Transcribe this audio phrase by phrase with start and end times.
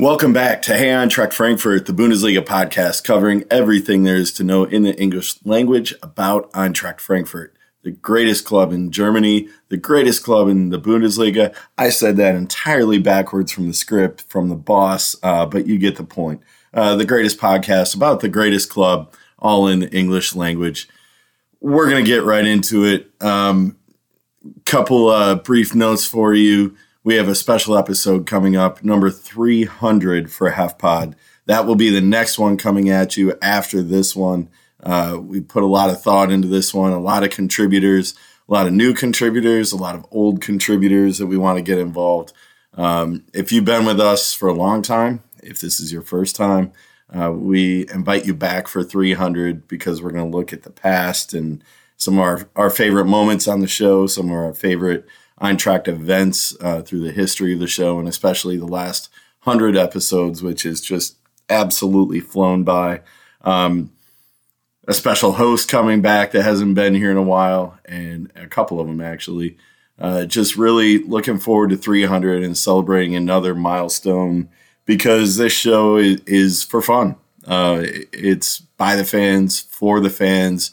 [0.00, 4.44] Welcome back to Hey on Eintracht Frankfurt, the Bundesliga podcast covering everything there is to
[4.44, 7.52] know in the English language about Eintracht Frankfurt,
[7.82, 11.52] the greatest club in Germany, the greatest club in the Bundesliga.
[11.76, 15.96] I said that entirely backwards from the script from the boss, uh, but you get
[15.96, 16.42] the point.
[16.72, 20.88] Uh, the greatest podcast about the greatest club, all in the English language.
[21.60, 23.10] We're going to get right into it.
[23.20, 23.76] Um,
[24.64, 26.76] couple uh, brief notes for you
[27.08, 31.14] we have a special episode coming up, number 300 for HEFpod.
[31.46, 34.50] That will be the next one coming at you after this one.
[34.82, 38.12] Uh, we put a lot of thought into this one, a lot of contributors,
[38.46, 41.78] a lot of new contributors, a lot of old contributors that we want to get
[41.78, 42.34] involved.
[42.74, 46.36] Um, if you've been with us for a long time, if this is your first
[46.36, 46.72] time,
[47.10, 51.32] uh, we invite you back for 300 because we're going to look at the past
[51.32, 51.64] and
[51.96, 55.08] some of our, our favorite moments on the show, some of our favorite
[55.40, 59.08] Eintracht events uh, through the history of the show, and especially the last
[59.40, 61.16] hundred episodes, which is just
[61.48, 63.00] absolutely flown by.
[63.42, 63.92] Um,
[64.86, 68.80] a special host coming back that hasn't been here in a while, and a couple
[68.80, 69.56] of them actually.
[70.00, 74.48] Uh, just really looking forward to 300 and celebrating another milestone
[74.84, 77.16] because this show is, is for fun.
[77.46, 80.70] Uh, it's by the fans, for the fans,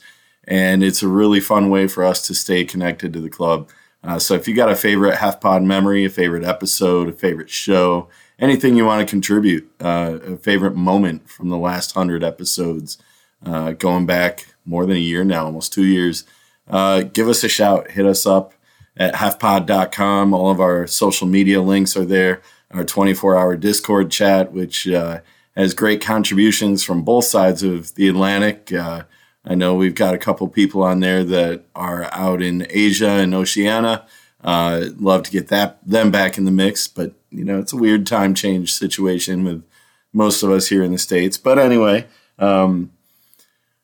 [0.47, 3.69] and it's a really fun way for us to stay connected to the club.
[4.05, 8.07] Uh, so if you got a favorite HEFpod memory, a favorite episode, a favorite show,
[8.37, 12.99] anything you want to contribute, uh, a favorite moment from the last hundred episodes,
[13.45, 16.23] uh, going back more than a year now, almost two years,
[16.69, 17.91] uh, give us a shout.
[17.91, 18.53] Hit us up
[18.97, 20.33] at hefpod.com.
[20.33, 22.41] All of our social media links are there.
[22.71, 25.21] Our 24 hour Discord chat, which uh,
[25.55, 28.71] has great contributions from both sides of the Atlantic.
[29.47, 33.33] I know we've got a couple people on there that are out in Asia and
[33.33, 34.05] Oceania.
[34.43, 37.77] Uh, love to get that them back in the mix, but you know it's a
[37.77, 39.63] weird time change situation with
[40.13, 41.37] most of us here in the states.
[41.37, 42.05] But anyway,
[42.39, 42.91] um,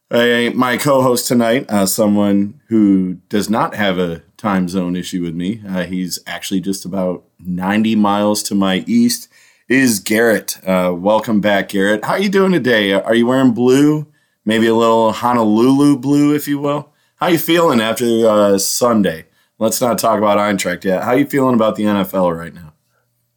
[0.10, 5.36] I, my co-host tonight, uh, someone who does not have a time zone issue with
[5.36, 5.62] me.
[5.68, 9.28] Uh, he's actually just about 90 miles to my east.
[9.70, 10.58] Is Garrett?
[10.68, 12.04] Uh, welcome back, Garrett.
[12.04, 12.92] How are you doing today?
[12.92, 14.11] Are you wearing blue?
[14.46, 16.94] Maybe a little Honolulu blue, if you will.
[17.16, 19.28] How you feeling after uh, Sunday?
[19.60, 21.04] Let's not talk about Eintracht yet.
[21.04, 22.74] How you feeling about the NFL right now?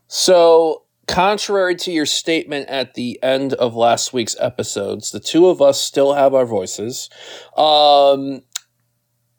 [0.07, 5.61] So, contrary to your statement at the end of last week's episodes, the two of
[5.61, 7.11] us still have our voices.
[7.57, 8.43] Um,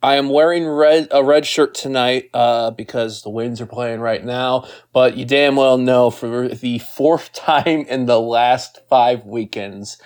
[0.05, 4.23] I am wearing red a red shirt tonight uh, because the Wings are playing right
[4.23, 4.67] now.
[4.93, 9.99] But you damn well know for the fourth time in the last five weekends,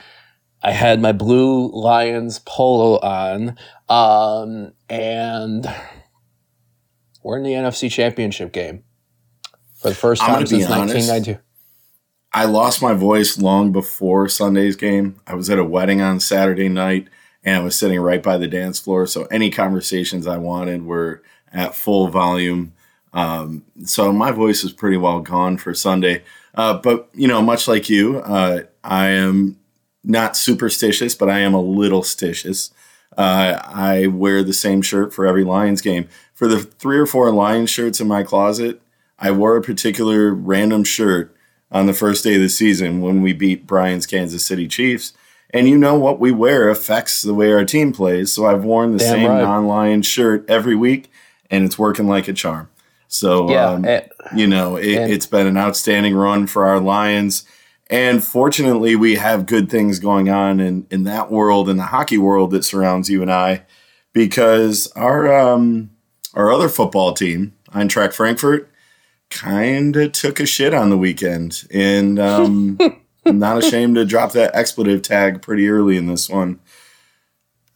[0.61, 5.73] I had my Blue Lions polo on, um, and
[7.23, 8.83] we're in the NFC Championship game
[9.75, 11.39] for the first time since 1992.
[12.31, 15.19] I lost my voice long before Sunday's game.
[15.25, 17.07] I was at a wedding on Saturday night
[17.43, 19.07] and I was sitting right by the dance floor.
[19.07, 22.73] So any conversations I wanted were at full volume.
[23.13, 26.23] Um, so my voice is pretty well gone for Sunday.
[26.53, 29.58] Uh, but, you know, much like you, uh, I am
[30.03, 32.71] not superstitious, but I am a little stitious.
[33.17, 36.07] Uh, I wear the same shirt for every Lions game.
[36.33, 38.81] For the three or four Lions shirts in my closet,
[39.17, 41.35] I wore a particular random shirt
[41.71, 45.13] on the first day of the season when we beat Brian's Kansas City Chiefs.
[45.51, 48.31] And you know what we wear affects the way our team plays.
[48.31, 49.41] So I've worn the Damn same right.
[49.41, 51.11] non Lions shirt every week,
[51.49, 52.69] and it's working like a charm.
[53.07, 57.43] So, yeah, um, and, you know, it, it's been an outstanding run for our Lions.
[57.89, 62.19] And fortunately, we have good things going on in, in that world, in the hockey
[62.19, 63.65] world that surrounds you and I,
[64.13, 65.89] because our um,
[66.35, 68.71] our other football team, Eintracht Frankfurt,
[69.31, 71.67] kind of took a shit on the weekend.
[71.71, 72.77] And um,
[73.25, 76.59] I'm not ashamed to drop that expletive tag pretty early in this one.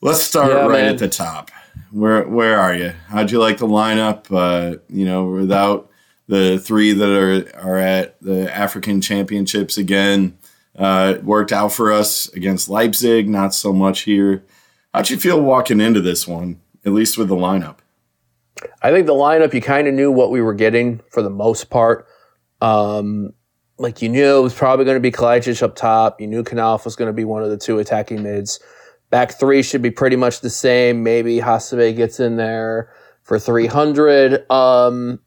[0.02, 0.94] Let's start yeah, right man.
[0.94, 1.50] at the top.
[1.92, 2.94] Where where are you?
[3.08, 4.26] How'd you like the lineup?
[4.30, 5.90] Uh, you know, without
[6.28, 10.38] the three that are are at the African Championships again.
[10.76, 14.44] Uh, worked out for us against Leipzig, not so much here.
[14.94, 17.78] How'd you feel walking into this one, at least with the lineup?
[18.82, 21.70] I think the lineup, you kind of knew what we were getting for the most
[21.70, 22.08] part.
[22.62, 23.34] Um,
[23.78, 26.22] like you knew it was probably going to be Kalajdzic up top.
[26.22, 28.60] You knew Knauf was going to be one of the two attacking mids.
[29.10, 31.04] Back three should be pretty much the same.
[31.04, 32.92] Maybe Hasebe gets in there
[33.24, 34.50] for 300.
[34.52, 35.20] Um,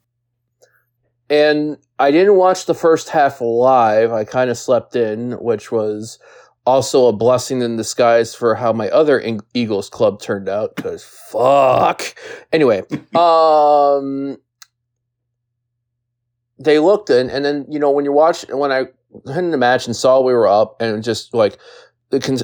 [1.29, 4.11] and I didn't watch the first half live.
[4.11, 6.19] I kind of slept in, which was
[6.65, 10.75] also a blessing in disguise for how my other Eagles club turned out.
[10.75, 12.15] Because fuck.
[12.53, 12.83] Anyway,
[13.15, 14.37] um,
[16.59, 18.85] they looked in, and then you know when you watch when I
[19.25, 21.57] in the match and saw we were up, and just like
[22.09, 22.37] the con-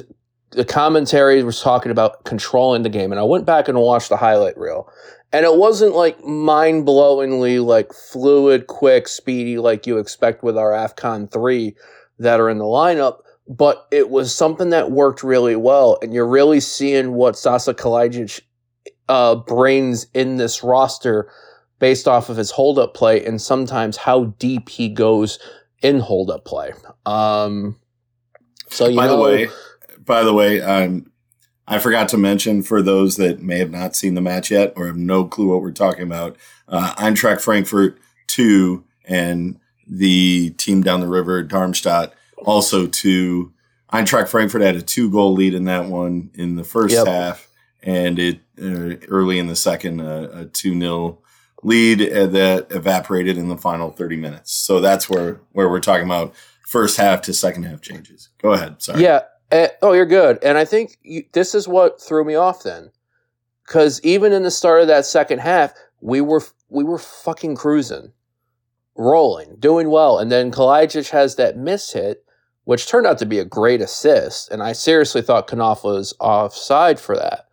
[0.50, 4.16] the commentary was talking about controlling the game, and I went back and watched the
[4.16, 4.90] highlight reel,
[5.34, 10.70] and it wasn't like mind blowingly like fluid, quick, speedy like you expect with our
[10.70, 11.74] Afcon three
[12.20, 13.18] that are in the lineup.
[13.48, 18.42] But it was something that worked really well, and you're really seeing what Sasa Kalajdzic
[19.08, 21.28] uh, brains in this roster
[21.80, 25.40] based off of his hold up play and sometimes how deep he goes
[25.82, 26.72] in hold up play.
[27.06, 27.76] Um,
[28.68, 29.48] so you by know, the way,
[29.98, 31.10] by the way, um,
[31.66, 34.86] I forgot to mention for those that may have not seen the match yet or
[34.86, 36.36] have no clue what we're talking about,
[36.68, 43.52] uh, Eintracht Frankfurt two and the team down the river, Darmstadt, also two.
[43.92, 47.06] Eintracht Frankfurt had a two goal lead in that one in the first yep.
[47.06, 47.48] half,
[47.82, 51.18] and it uh, early in the second, uh, a two 0
[51.62, 54.52] lead uh, that evaporated in the final 30 minutes.
[54.52, 56.34] So that's where where we're talking about
[56.66, 58.30] first half to second half changes.
[58.38, 58.82] Go ahead.
[58.82, 59.02] Sorry.
[59.02, 59.22] Yeah.
[59.54, 60.42] Uh, oh, you're good.
[60.42, 62.90] And I think you, this is what threw me off then,
[63.64, 68.12] because even in the start of that second half, we were we were fucking cruising,
[68.96, 72.24] rolling, doing well, and then Kalajdzic has that miss hit,
[72.64, 76.98] which turned out to be a great assist, and I seriously thought Knauf was offside
[76.98, 77.46] for that,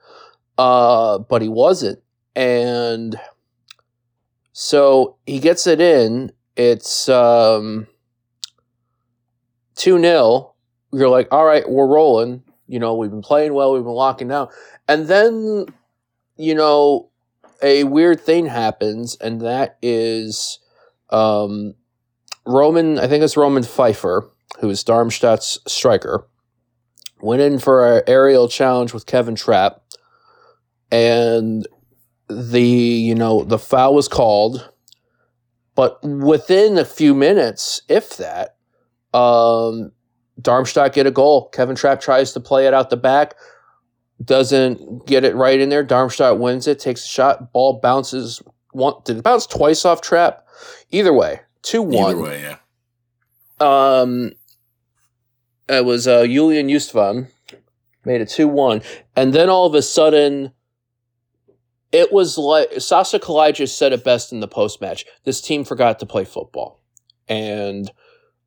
[0.58, 2.00] uh, but he wasn't,
[2.36, 3.16] and
[4.54, 6.32] so he gets it in.
[6.58, 7.86] It's um,
[9.76, 10.51] 2 0.
[10.94, 12.44] You're like, all right, we're rolling.
[12.68, 14.50] You know, we've been playing well, we've been locking down.
[14.88, 15.68] And then,
[16.38, 17.10] you know,
[17.62, 20.60] a weird thing happens, and that is
[21.10, 21.76] um,
[22.46, 24.30] Roman, I think it's Roman Pfeiffer,
[24.60, 26.28] who is Darmstadt's striker,
[27.22, 29.82] went in for an aerial challenge with Kevin Trapp.
[30.92, 31.68] And
[32.30, 34.70] the you know the foul was called,
[35.76, 38.56] but within a few minutes, if that,
[39.14, 39.92] um,
[40.42, 41.50] Darmstadt get a goal.
[41.50, 43.36] Kevin Trapp tries to play it out the back,
[44.24, 45.84] doesn't get it right in there.
[45.84, 48.42] Darmstadt wins it, takes a shot, ball bounces.
[48.72, 50.46] One did it bounce twice off Trapp?
[50.92, 52.16] Either way, two one.
[52.16, 52.58] Either way, yeah.
[53.60, 54.32] Um,
[55.68, 57.30] it was uh, Julian Justvan
[58.06, 58.82] made it two one,
[59.16, 60.54] and then all of a sudden
[61.92, 65.06] it was like Sasa Kalajdzic said it best in the post match.
[65.26, 66.82] This team forgot to play football,
[67.28, 67.92] and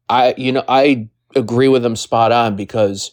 [0.09, 3.13] I, you know, I agree with him spot on because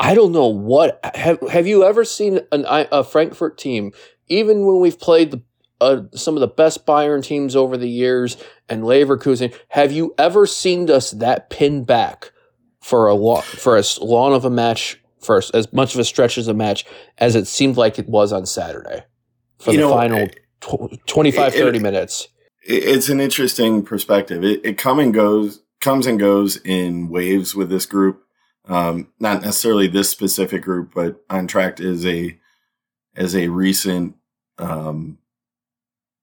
[0.00, 3.92] I don't know what have have you ever seen an, a Frankfurt team,
[4.28, 5.42] even when we've played the
[5.80, 8.36] uh, some of the best Bayern teams over the years
[8.68, 9.54] and Leverkusen.
[9.68, 12.32] Have you ever seen us that pinned back
[12.80, 16.38] for a long for as long of a match, for as much of a stretch
[16.38, 16.84] as a match
[17.18, 19.04] as it seemed like it was on Saturday?
[19.64, 20.28] for you the know, final
[20.60, 22.28] tw- 25, it, 30 minutes.
[22.62, 24.44] It's an interesting perspective.
[24.44, 28.22] It, it come and goes, comes and goes in waves with this group.
[28.66, 32.38] Um, not necessarily this specific group, but Eintracht is a
[33.14, 34.16] as a recent,
[34.58, 35.18] um,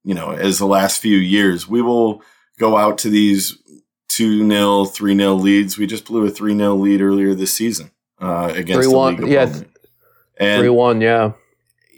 [0.04, 2.22] you know, as the last few years, we will
[2.58, 3.56] go out to these
[4.08, 5.78] two 0 three 0 leads.
[5.78, 9.32] We just blew a three 0 lead earlier this season uh, against 3-1, the league
[9.32, 9.60] yeah,
[10.36, 11.32] and three one, yeah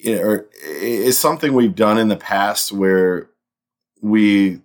[0.04, 3.30] you know, is something we've done in the past where
[4.02, 4.60] we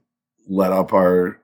[0.50, 1.39] let up our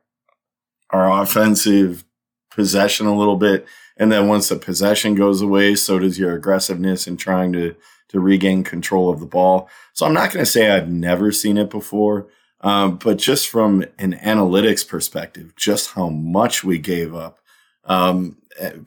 [0.91, 2.05] our offensive
[2.51, 3.65] possession a little bit,
[3.97, 7.75] and then once the possession goes away, so does your aggressiveness in trying to
[8.09, 9.69] to regain control of the ball.
[9.93, 12.27] So I'm not going to say I've never seen it before,
[12.61, 17.39] um, but just from an analytics perspective, just how much we gave up.
[17.83, 18.37] Um,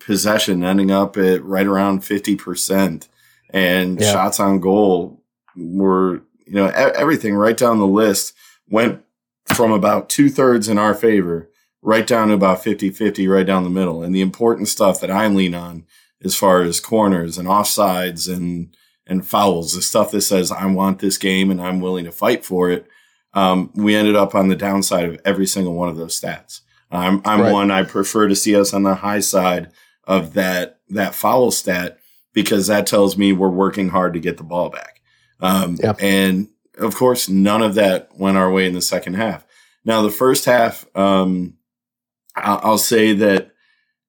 [0.00, 3.06] possession ending up at right around 50%
[3.50, 4.12] and yeah.
[4.12, 5.22] shots on goal
[5.56, 8.34] were, you know, everything right down the list
[8.68, 9.04] went
[9.46, 11.50] from about two thirds in our favor
[11.82, 14.02] right down to about 50 50 right down the middle.
[14.02, 15.87] And the important stuff that I lean on
[16.23, 20.99] as far as corners and offsides and, and fouls, the stuff that says, I want
[20.99, 22.87] this game and I'm willing to fight for it.
[23.35, 26.61] Um, we ended up on the downside of every single one of those stats.
[26.90, 27.52] I'm, I'm right.
[27.52, 29.70] one I prefer to see us on the high side
[30.04, 31.99] of that, that foul stat
[32.32, 35.00] because that tells me we're working hard to get the ball back.
[35.40, 39.44] Um, And of course, none of that went our way in the second half.
[39.85, 41.57] Now, the first half, um,
[42.42, 43.52] I'll say that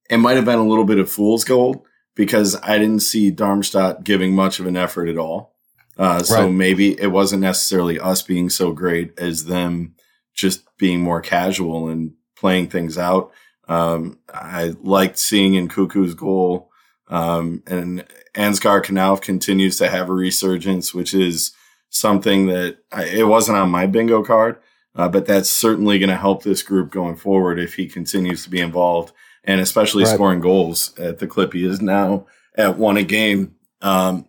[0.09, 4.03] it might have been a little bit of fool's gold because I didn't see Darmstadt
[4.03, 5.55] giving much of an effort at all.
[5.97, 6.51] Uh, so right.
[6.51, 9.95] maybe it wasn't necessarily us being so great as them
[10.33, 13.31] just being more casual and playing things out.
[13.67, 16.69] Um, I liked seeing Nkounkou's goal
[17.09, 18.05] um, and
[18.35, 21.51] Ansgar Knauf continues to have a resurgence, which is
[21.89, 24.57] something that I, it wasn't on my bingo card,
[24.95, 28.49] uh, but that's certainly going to help this group going forward if he continues to
[28.49, 29.13] be involved.
[29.43, 30.13] and especially right.
[30.13, 33.55] scoring goals at the clip he is now at one a game.
[33.81, 34.27] Um,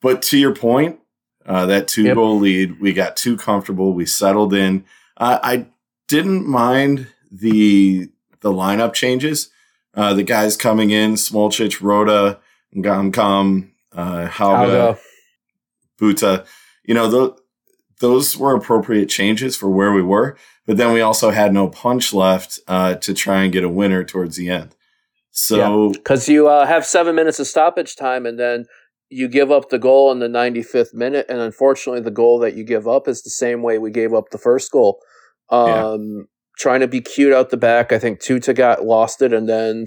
[0.00, 1.00] but to your point,
[1.46, 2.14] uh, that two yep.
[2.14, 3.92] goal lead, we got too comfortable.
[3.92, 4.84] We settled in.
[5.16, 5.66] Uh, I
[6.08, 9.50] didn't mind the the lineup changes.
[9.94, 12.38] Uh, the guys coming in, Smolcic, Rota,
[12.74, 14.98] Ngankam, uh, Hauge,
[16.00, 16.44] Buta,
[16.84, 17.38] you know, those,
[18.04, 20.36] those were appropriate changes for where we were.
[20.66, 24.04] But then we also had no punch left uh, to try and get a winner
[24.04, 24.74] towards the end.
[25.30, 28.66] So, because yeah, you uh, have seven minutes of stoppage time, and then
[29.08, 32.62] you give up the goal in the 95th minute, and unfortunately, the goal that you
[32.62, 35.00] give up is the same way we gave up the first goal.
[35.48, 36.22] Um, yeah.
[36.58, 39.86] Trying to be cute out the back, I think Tuta got lost it, and then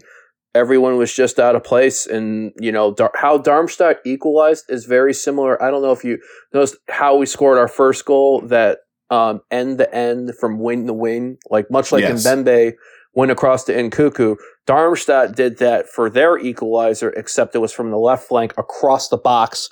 [0.58, 2.06] everyone was just out of place.
[2.06, 5.62] And you know Dar- how Darmstadt equalized is very similar.
[5.62, 6.20] I don't know if you
[6.54, 10.94] noticed how we scored our first goal that um, end to end from wing to
[10.94, 12.26] wing, like much like yes.
[12.26, 12.74] Ebimbe
[13.14, 14.36] went across to Nkounkou.
[14.68, 19.18] Darmstadt did that for their equalizer, except it was from the left flank across the
[19.18, 19.70] box,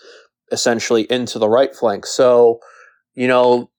[0.51, 2.05] essentially into the right flank.
[2.05, 2.59] So,
[3.13, 3.69] you know,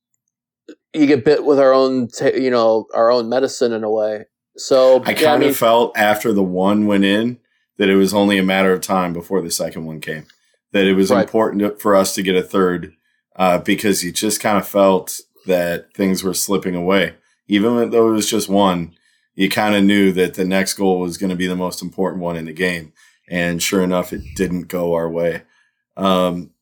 [0.94, 4.26] you get bit with our own, t- you know, our own medicine in a way.
[4.56, 7.38] So I kind of I mean, felt after the one went in
[7.78, 10.26] that it was only a matter of time before the second one came.
[10.72, 11.22] That it was right.
[11.22, 12.94] important for us to get a third
[13.36, 17.14] uh, because you just kind of felt that things were slipping away,
[17.48, 18.94] even though it was just one
[19.36, 22.22] you kind of knew that the next goal was going to be the most important
[22.22, 22.92] one in the game.
[23.28, 25.42] And sure enough, it didn't go our way.
[25.96, 26.52] Um,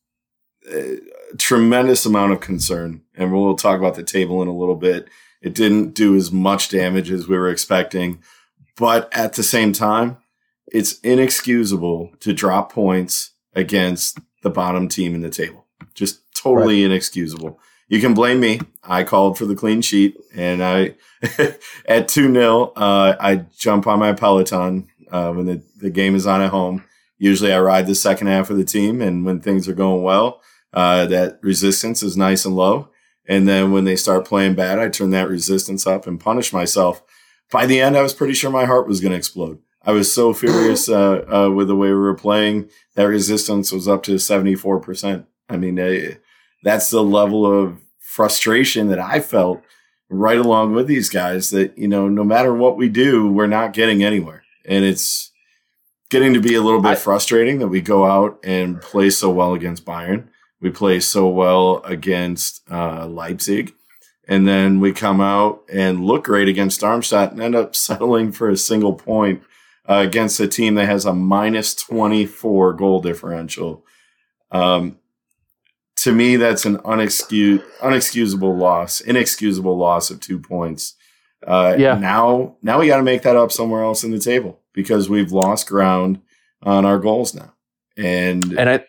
[1.39, 3.03] tremendous amount of concern.
[3.15, 5.09] And we'll talk about the table in a little bit.
[5.45, 8.23] It didn't do as much damage as we were expecting.
[8.77, 10.17] But at the same time,
[10.67, 15.67] it's inexcusable to drop points against the bottom team in the table.
[15.95, 16.91] Just totally right.
[16.91, 18.61] inexcusable you can blame me.
[18.83, 20.95] I called for the clean sheet, and I
[21.87, 26.27] at two 0 uh, I jump on my Peloton uh, when the, the game is
[26.27, 26.85] on at home.
[27.19, 30.43] Usually, I ride the second half of the team, and when things are going well,
[30.73, 32.89] uh, that resistance is nice and low.
[33.27, 37.03] And then when they start playing bad, I turn that resistance up and punish myself.
[37.51, 39.61] By the end, I was pretty sure my heart was going to explode.
[39.83, 42.69] I was so furious uh, uh, with the way we were playing.
[42.95, 45.27] That resistance was up to seventy four percent.
[45.49, 46.19] I mean,
[46.63, 49.63] that's the level of frustration that I felt
[50.09, 53.73] right along with these guys that, you know, no matter what we do, we're not
[53.73, 54.45] getting anywhere.
[54.65, 55.33] And it's
[56.11, 59.31] getting to be a little bit I, frustrating that we go out and play so
[59.31, 60.29] well against Bayern.
[60.65, 63.75] We play so well against uh, Leipzig.
[64.27, 68.49] And then we come out and look great against Darmstadt and end up settling for
[68.49, 69.43] a single point
[69.87, 73.85] uh, against a team that has a minus 24 goal differential.
[74.51, 74.97] Um,
[75.97, 80.95] to me, that's an unexcused, unexcusable loss, inexcusable loss of two points.
[81.47, 81.99] Uh, yeah.
[81.99, 85.31] Now, now we got to make that up somewhere else in the table because we've
[85.31, 86.23] lost ground
[86.63, 87.53] on our goals now.
[87.99, 88.85] And and I,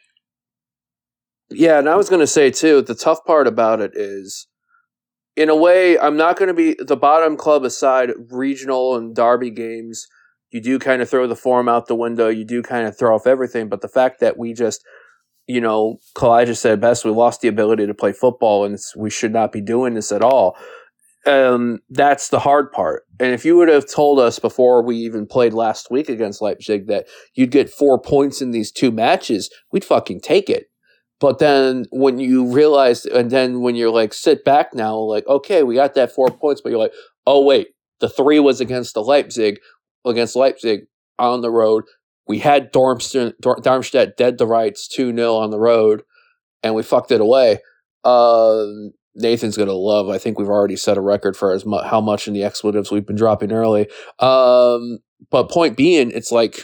[1.50, 4.48] yeah, and I was going to say too, the tough part about it is,
[5.36, 8.12] in a way, I'm not going to be the bottom club aside.
[8.30, 10.08] Regional and derby games,
[10.52, 12.30] you do kind of throw the form out the window.
[12.30, 13.68] You do kind of throw off everything.
[13.68, 14.82] But the fact that we just
[15.48, 19.34] you know, Kalijah said best, we lost the ability to play football and we should
[19.34, 20.58] not be doing this at all.
[21.28, 23.04] Um, that's the hard part.
[23.20, 26.88] And if you would have told us before we even played last week against Leipzig
[26.88, 30.66] that you'd get four points in these two matches, we'd fucking take it.
[31.20, 35.64] But then when you realize, and then when you're like, sit back now, like, okay,
[35.64, 36.94] we got that four points, but you're like,
[37.26, 37.70] oh, wait,
[38.02, 39.60] the three was against the Leipzig,
[40.06, 40.82] against Leipzig
[41.18, 41.86] on the road
[42.28, 46.04] we had Darmstadt, Darmstadt dead to rights 2 0 on the road,
[46.64, 47.60] and we fucked it away.
[48.04, 48.66] Uh,
[49.16, 50.10] Nathan's going to love.
[50.10, 52.92] I think we've already set a record for as mu- how much in the expletives
[52.92, 53.88] we've been dropping early.
[54.20, 55.00] Um,
[55.32, 56.62] but point being, it's like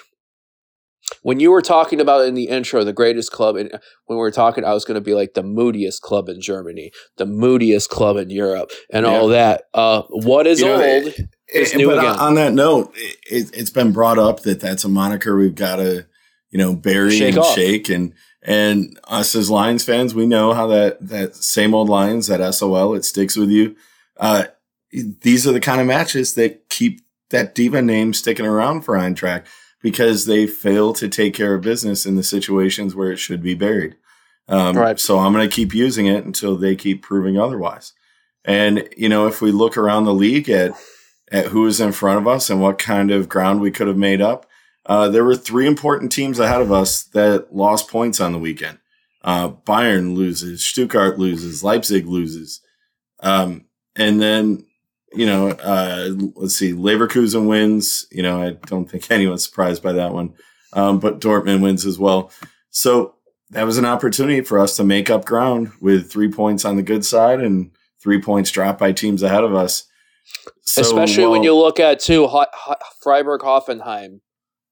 [1.22, 3.72] when you were talking about in the intro the greatest club, and
[4.06, 6.92] when we were talking, I was going to be like the moodiest club in Germany,
[7.18, 9.12] the moodiest club in Europe, and yeah.
[9.12, 9.64] all that.
[9.74, 11.14] Uh, what is you know, old?
[11.48, 12.20] It, new but again.
[12.20, 16.06] On that note, it, has been brought up that that's a moniker we've got to,
[16.50, 17.56] you know, bury shake and off.
[17.56, 17.90] shake.
[17.90, 22.54] And and us as Lions fans, we know how that that same old Lions, that
[22.54, 23.76] SOL, it sticks with you.
[24.18, 24.46] Uh,
[24.92, 29.46] these are the kind of matches that keep that diva name sticking around for Eintracht
[29.82, 33.56] because they fail to take care of business in the situations where it should be
[33.56, 33.96] buried.
[34.48, 35.00] Um, right.
[35.00, 37.94] So I'm going to keep using it until they keep proving otherwise.
[38.44, 40.74] And you know, if we look around the league at
[41.32, 43.98] at who is in front of us and what kind of ground we could have
[43.98, 44.46] made up.
[44.86, 48.78] Uh, there were three important teams ahead of us that lost points on the weekend.
[49.24, 52.62] Uh, Bayern loses, Stuttgart loses, Leipzig loses.
[53.22, 54.66] Um, and then
[55.14, 58.08] you know, uh, let's see, Leverkusen wins.
[58.12, 60.34] You know, I don't think anyone's surprised by that one.
[60.74, 62.32] Um, but Dortmund wins as well.
[62.70, 63.16] So
[63.50, 66.84] that was an opportunity for us to make up ground with three points on the
[66.84, 69.86] good side and three points dropped by teams ahead of us.
[70.62, 72.30] So, Especially well, when you look at too,
[73.02, 74.22] Freiburg Hoffenheim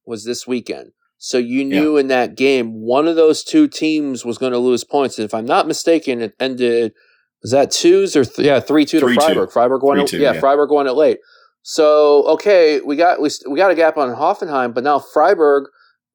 [0.06, 0.92] was this weekend.
[1.18, 2.00] So you knew yeah.
[2.00, 5.20] in that game one of those two teams was going to lose points.
[5.20, 6.94] And if I'm not mistaken, it ended
[7.42, 9.50] was that twos or th- yeah three two to Freiburg.
[9.50, 9.54] Two.
[9.54, 10.00] Freiburg won.
[10.00, 11.20] It, yeah, yeah, Freiburg won it late.
[11.62, 15.66] So okay, we got we we got a gap on Hoffenheim, but now Freiburg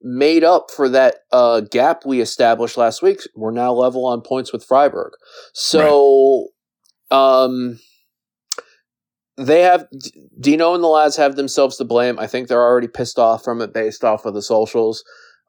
[0.04, 3.20] made up for that uh, gap we established last week.
[3.34, 5.12] We're now level on points with Freiburg.
[5.54, 6.48] So,
[7.10, 7.16] right.
[7.16, 7.80] um,
[9.38, 9.86] they have
[10.38, 12.18] Dino and the lads have themselves to blame.
[12.18, 15.02] I think they're already pissed off from it based off of the socials.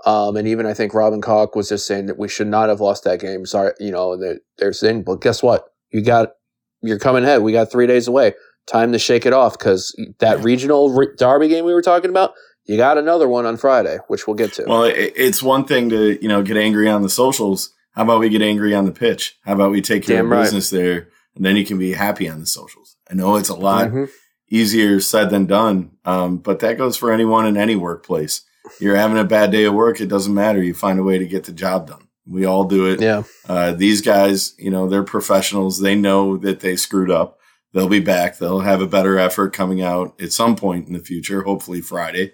[0.05, 2.81] Um, and even I think Robin Koch was just saying that we should not have
[2.81, 3.45] lost that game.
[3.45, 5.65] Sorry, you know, that they're saying, but guess what?
[5.91, 6.33] You got,
[6.81, 7.41] you're coming ahead.
[7.41, 8.33] We got three days away.
[8.67, 12.33] Time to shake it off because that regional re- derby game we were talking about,
[12.65, 14.65] you got another one on Friday, which we'll get to.
[14.67, 17.71] Well, it's one thing to, you know, get angry on the socials.
[17.91, 19.37] How about we get angry on the pitch?
[19.45, 20.41] How about we take care Damn of right.
[20.43, 22.97] business there and then you can be happy on the socials?
[23.09, 24.05] I know it's a lot mm-hmm.
[24.49, 28.41] easier said than done, um, but that goes for anyone in any workplace.
[28.79, 30.61] You're having a bad day of work, it doesn't matter.
[30.61, 32.07] You find a way to get the job done.
[32.27, 33.01] We all do it.
[33.01, 33.23] Yeah.
[33.47, 35.79] Uh, these guys, you know, they're professionals.
[35.79, 37.39] They know that they screwed up.
[37.73, 38.37] They'll be back.
[38.37, 42.31] They'll have a better effort coming out at some point in the future, hopefully Friday.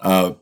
[0.00, 0.34] Uh,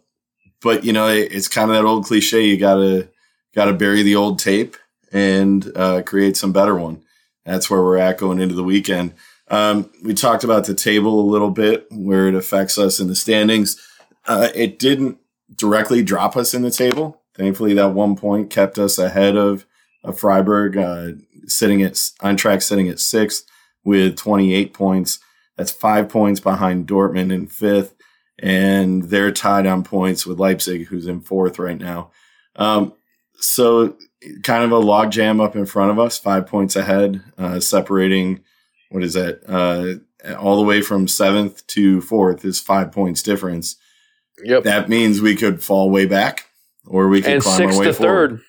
[0.61, 2.47] but you know, it, it's kind of that old cliche.
[2.47, 3.11] You gotta
[3.55, 4.77] gotta bury the old tape
[5.13, 7.03] and uh, create some better one.
[7.45, 9.15] That's where we're at going into the weekend.
[9.51, 13.17] Um, we talked about the table a little bit, where it affects us in the
[13.17, 13.81] standings.
[14.27, 15.19] Uh, it didn't
[15.55, 17.23] directly drop us in the table.
[17.35, 19.67] Thankfully, that one point kept us ahead of,
[20.03, 21.11] of Freiburg, uh,
[21.47, 23.45] sitting at on track, sitting at sixth
[23.85, 25.21] with 28 points.
[25.57, 27.95] That's five points behind Dortmund in fifth
[28.39, 32.11] and they're tied on points with Leipzig, who's in fourth right now.
[32.57, 32.93] Um,
[33.35, 33.97] so
[34.43, 38.41] kind of a log jam up in front of us, five points ahead, uh, separating
[38.91, 39.43] what is that?
[39.47, 43.77] Uh, all the way from seventh to fourth is five points difference.
[44.45, 44.65] Yep.
[44.65, 46.47] That means we could fall way back,
[46.87, 48.31] or we could and climb our way to forward.
[48.31, 48.41] third,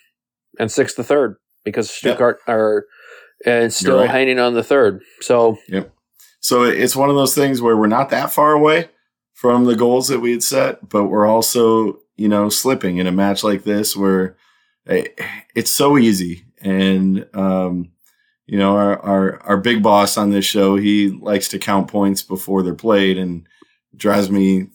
[0.60, 2.56] and sixth to third because Stuttgart yep.
[2.56, 2.88] are
[3.46, 4.10] and still right.
[4.10, 5.02] hanging on the third.
[5.22, 5.94] So yep.
[6.42, 8.90] So it's one of those things where we're not that far away,
[9.40, 13.12] from the goals that we had set, but we're also, you know, slipping in a
[13.12, 14.36] match like this where
[14.86, 16.44] it's so easy.
[16.60, 17.94] And, um,
[18.48, 22.22] you know, our, our, our big boss on this show, he likes to count points
[22.22, 23.48] before they're played and
[23.96, 24.68] drives me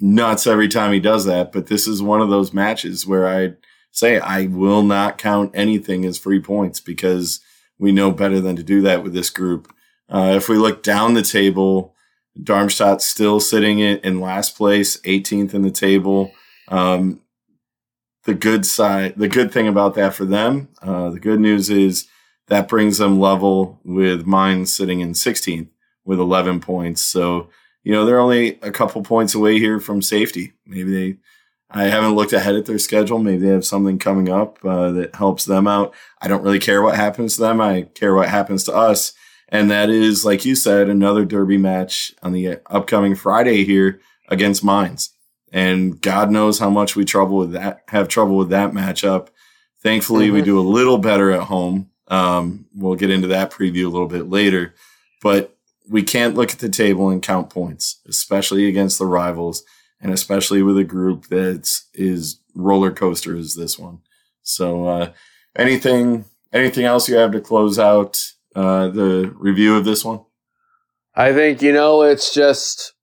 [0.00, 1.52] nuts every time he does that.
[1.52, 3.54] But this is one of those matches where I
[3.90, 7.40] say I will not count anything as free points because
[7.78, 9.72] we know better than to do that with this group.
[10.08, 11.94] Uh, if we look down the table,
[12.40, 16.32] Darmstadt still sitting in, in last place, 18th in the table.
[16.68, 17.20] Um,
[18.24, 22.06] the good side, the good thing about that for them, uh, the good news is
[22.48, 25.68] that brings them level with Mainz sitting in 16th
[26.04, 27.02] with 11 points.
[27.02, 27.48] So,
[27.82, 30.52] you know, they're only a couple points away here from safety.
[30.66, 31.18] Maybe they,
[31.70, 33.18] I haven't looked ahead at their schedule.
[33.18, 35.94] Maybe they have something coming up uh, that helps them out.
[36.20, 37.60] I don't really care what happens to them.
[37.60, 39.12] I care what happens to us.
[39.48, 44.64] And that is, like you said, another derby match on the upcoming Friday here against
[44.64, 45.10] Mainz.
[45.52, 49.28] And God knows how much we trouble with that, have trouble with that matchup.
[49.82, 50.34] Thankfully, mm-hmm.
[50.34, 51.90] we do a little better at home.
[52.06, 54.74] Um, we'll get into that preview a little bit later,
[55.22, 55.56] but
[55.90, 59.64] we can't look at the table and count points, especially against the rivals
[60.00, 63.98] and especially with a group that is roller coaster as this one.
[64.42, 65.12] So, uh,
[65.56, 70.20] anything, anything else you have to close out uh, the review of this one?
[71.14, 72.94] I think you know it's just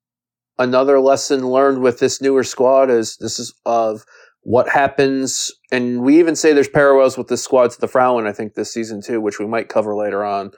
[0.58, 4.04] another lesson learned with this newer squad is this is of
[4.42, 8.26] what happens, and we even say there's parallels with the squad to the Frauen.
[8.26, 10.52] I think this season too, which we might cover later on.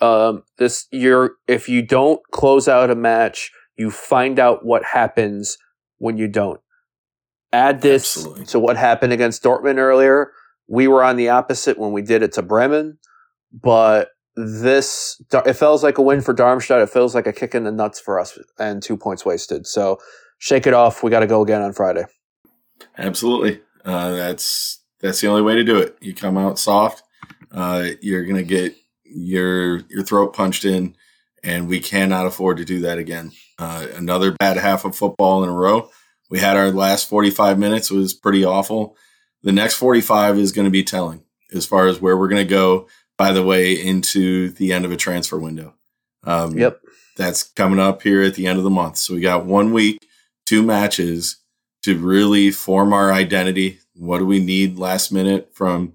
[0.00, 5.58] Um, this you're if you don't close out a match, you find out what happens
[5.98, 6.60] when you don't.
[7.52, 8.46] Add this Absolutely.
[8.46, 10.32] to what happened against Dortmund earlier.
[10.68, 12.98] We were on the opposite when we did it to Bremen,
[13.52, 16.80] but this it feels like a win for Darmstadt.
[16.80, 19.66] It feels like a kick in the nuts for us, and two points wasted.
[19.66, 19.98] So
[20.38, 21.02] shake it off.
[21.02, 22.04] We got to go again on Friday.
[22.96, 25.96] Absolutely, uh, that's that's the only way to do it.
[26.00, 27.02] You come out soft.
[27.50, 28.74] Uh, you're gonna get
[29.14, 30.96] your your throat punched in,
[31.42, 33.32] and we cannot afford to do that again.
[33.58, 35.90] Uh, another bad half of football in a row.
[36.30, 38.96] We had our last 45 minutes was pretty awful.
[39.42, 42.50] The next 45 is going to be telling as far as where we're going to
[42.50, 42.86] go
[43.22, 45.74] by the way, into the end of a transfer window.
[46.24, 46.80] Um, Yep.
[47.16, 48.96] That's coming up here at the end of the month.
[48.96, 49.98] So we got one week,
[50.46, 51.36] two matches
[51.82, 53.78] to really form our identity.
[53.94, 55.92] What do we need last minute from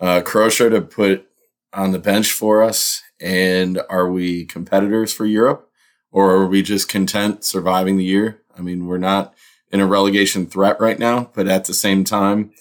[0.00, 1.26] uh, Croatia to put
[1.72, 3.02] on the bench for us?
[3.20, 5.68] And are we competitors for Europe
[6.10, 8.40] or are we just content surviving the year?
[8.56, 9.34] I mean, we're not
[9.70, 12.52] in a relegation threat right now, but at the same time,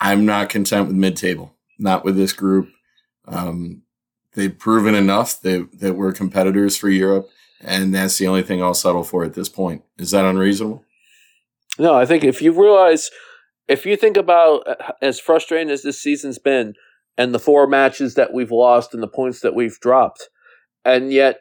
[0.00, 2.70] I'm not content with mid table, not with this group.
[3.26, 3.82] Um,
[4.34, 7.28] they've proven enough that, that we're competitors for Europe,
[7.60, 9.82] and that's the only thing I'll settle for at this point.
[9.98, 10.84] Is that unreasonable?
[11.78, 13.10] No, I think if you realize,
[13.66, 16.74] if you think about uh, as frustrating as this season's been,
[17.18, 20.30] and the four matches that we've lost and the points that we've dropped,
[20.84, 21.40] and yet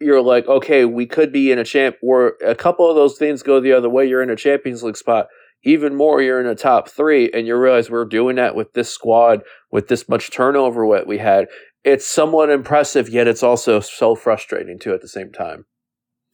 [0.00, 1.96] you're like, okay, we could be in a champ.
[2.00, 4.96] Where a couple of those things go the other way, you're in a Champions League
[4.96, 5.28] spot.
[5.64, 8.90] Even more, you're in a top three, and you realize we're doing that with this
[8.90, 11.46] squad, with this much turnover what we had.
[11.84, 15.66] It's somewhat impressive, yet it's also so frustrating too at the same time.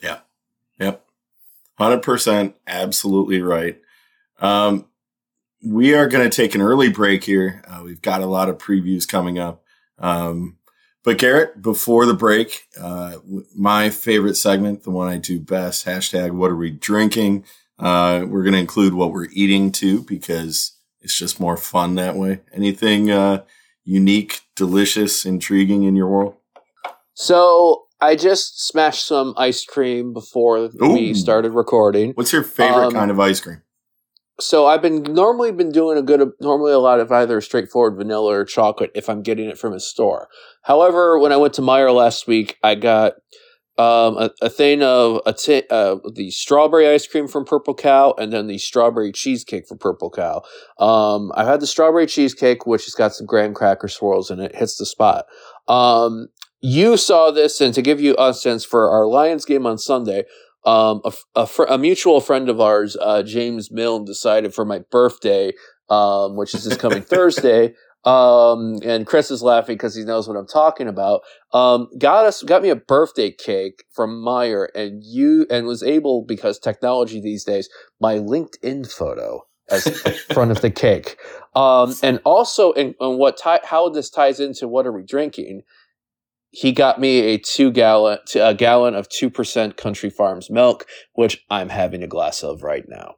[0.00, 0.20] Yeah.
[0.78, 1.04] Yep.
[1.78, 3.80] 100% absolutely right.
[4.40, 4.86] Um,
[5.62, 7.62] we are going to take an early break here.
[7.66, 9.62] Uh, we've got a lot of previews coming up.
[9.98, 10.56] Um,
[11.04, 13.16] but Garrett, before the break, uh,
[13.56, 17.44] my favorite segment, the one I do best, hashtag what are we drinking?
[17.78, 22.16] Uh, we're going to include what we're eating too, because it's just more fun that
[22.16, 22.40] way.
[22.52, 23.42] Anything, uh,
[23.84, 26.34] unique, delicious, intriguing in your world?
[27.14, 30.92] So I just smashed some ice cream before Ooh.
[30.92, 32.12] we started recording.
[32.12, 33.62] What's your favorite Um, kind of ice cream?
[34.40, 38.32] So I've been normally been doing a good normally a lot of either straightforward vanilla
[38.32, 40.28] or chocolate if I'm getting it from a store.
[40.62, 43.14] However, when I went to Meijer last week, I got
[43.78, 48.14] um, a, a thing of a t- uh, the strawberry ice cream from Purple Cow
[48.18, 50.42] and then the strawberry cheesecake from Purple Cow.
[50.78, 54.54] Um, I've had the strawberry cheesecake, which has got some graham cracker swirls in it,
[54.54, 55.26] hits the spot.
[55.68, 56.28] Um,
[56.60, 60.24] you saw this, and to give you a sense for our Lions game on Sunday,
[60.64, 64.80] um, a, a, fr- a mutual friend of ours, uh, James Milne, decided for my
[64.90, 65.52] birthday,
[65.88, 67.74] um, which is this coming Thursday.
[68.04, 71.22] Um, and Chris is laughing because he knows what I'm talking about.
[71.52, 76.24] Um, got us, got me a birthday cake from Meijer and you, and was able,
[76.24, 77.68] because technology these days,
[78.00, 79.86] my LinkedIn photo as
[80.32, 81.18] front of the cake.
[81.54, 85.62] Um, and also, and, what ti- how this ties into what are we drinking?
[86.50, 91.44] He got me a two gallon, a gallon of two percent Country Farms milk, which
[91.50, 93.16] I'm having a glass of right now.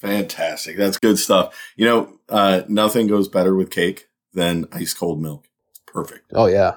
[0.00, 0.76] Fantastic.
[0.76, 1.58] That's good stuff.
[1.76, 5.46] You know, uh, nothing goes better with cake than ice cold milk.
[5.86, 6.30] Perfect.
[6.34, 6.76] Oh yeah.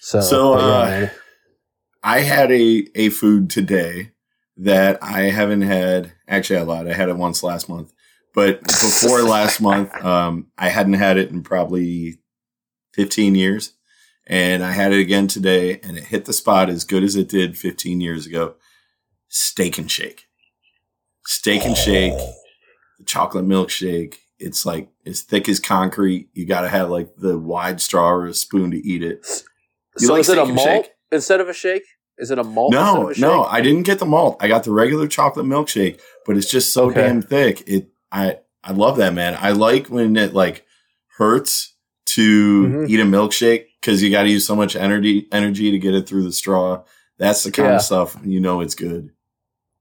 [0.00, 1.08] So, So, but yeah, uh.
[2.02, 4.12] I had a, a food today
[4.56, 6.12] that I haven't had.
[6.28, 6.88] Actually, I lied.
[6.88, 7.92] I had it once last month,
[8.34, 12.18] but before last month, um, I hadn't had it in probably
[12.94, 13.72] 15 years.
[14.30, 17.28] And I had it again today and it hit the spot as good as it
[17.28, 18.54] did 15 years ago.
[19.28, 20.26] Steak and shake.
[21.26, 22.12] Steak and shake,
[22.98, 24.14] the chocolate milkshake.
[24.38, 26.28] It's like as thick as concrete.
[26.32, 29.26] You got to have like the wide straw or a spoon to eat it.
[29.98, 30.92] You so like is it a malt shake?
[31.10, 31.82] instead of a shake?
[32.16, 32.72] Is it a malt?
[32.72, 33.44] No, a no.
[33.44, 34.36] I didn't get the malt.
[34.40, 37.02] I got the regular chocolate milkshake, but it's just so Okay.
[37.02, 37.64] damn thick.
[37.66, 39.36] It, I, I love that man.
[39.40, 40.64] I like when it like
[41.18, 41.74] hurts
[42.14, 42.88] to Mhm.
[42.88, 46.08] eat a milkshake because you got to use so much energy, energy to get it
[46.08, 46.82] through the straw.
[47.18, 47.76] That's the kind Yeah.
[47.76, 49.10] of stuff you know it's good.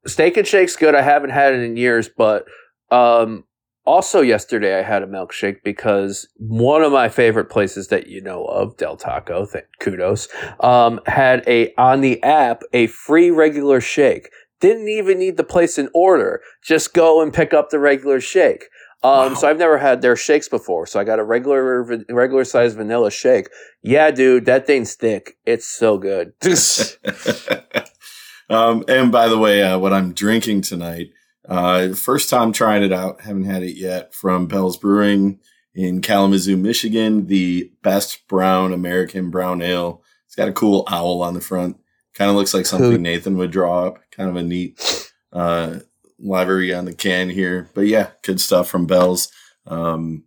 [0.06, 0.96] Steak and Shake's good.
[0.96, 2.46] I haven't had it in years, but
[2.92, 3.44] um,
[3.86, 8.46] also yesterday I had a milkshake because one of my favorite places that you know
[8.46, 10.28] of, Del Taco, th- kudos,
[10.60, 14.30] um, had a on the app a free regular shake.
[14.60, 16.42] Didn't even need to place an order.
[16.64, 18.66] Just go and pick up the regular shake.
[19.02, 19.34] Um, Wow.
[19.36, 20.86] So I've never had their shakes before.
[20.86, 23.50] So I got a regular regular size vanilla shake.
[23.82, 25.38] Yeah, dude, that thing's thick.
[25.46, 26.34] It's so good.
[28.50, 31.12] um, and by the way, uh, what I'm drinking tonight,
[31.48, 35.40] uh, first time trying it out, haven't had it yet from Bell's Brewing
[35.74, 40.04] in Kalamazoo, Michigan, the best brown American brown ale.
[40.26, 41.78] It's got a cool owl on the front.
[42.14, 44.00] Kind of looks like something Nathan would draw up.
[44.12, 45.80] Kind of a neat, uh,
[46.22, 49.32] livery on the can here, but yeah, good stuff from Bell's.
[49.66, 50.24] Um,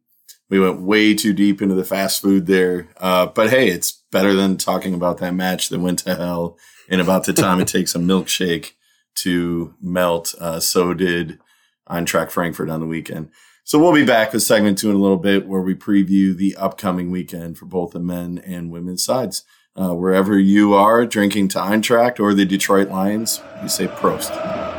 [0.52, 2.88] we went way too deep into the fast food there.
[2.98, 7.00] Uh, but hey, it's better than talking about that match that went to hell in
[7.00, 8.72] about the time it takes a milkshake
[9.14, 10.34] to melt.
[10.38, 11.38] Uh, so did
[11.88, 13.30] Eintracht Frankfurt on the weekend.
[13.64, 16.56] So we'll be back with segment two in a little bit where we preview the
[16.56, 19.44] upcoming weekend for both the men and women's sides.
[19.74, 24.71] Uh, wherever you are drinking to Eintracht or the Detroit Lions, you say Prost.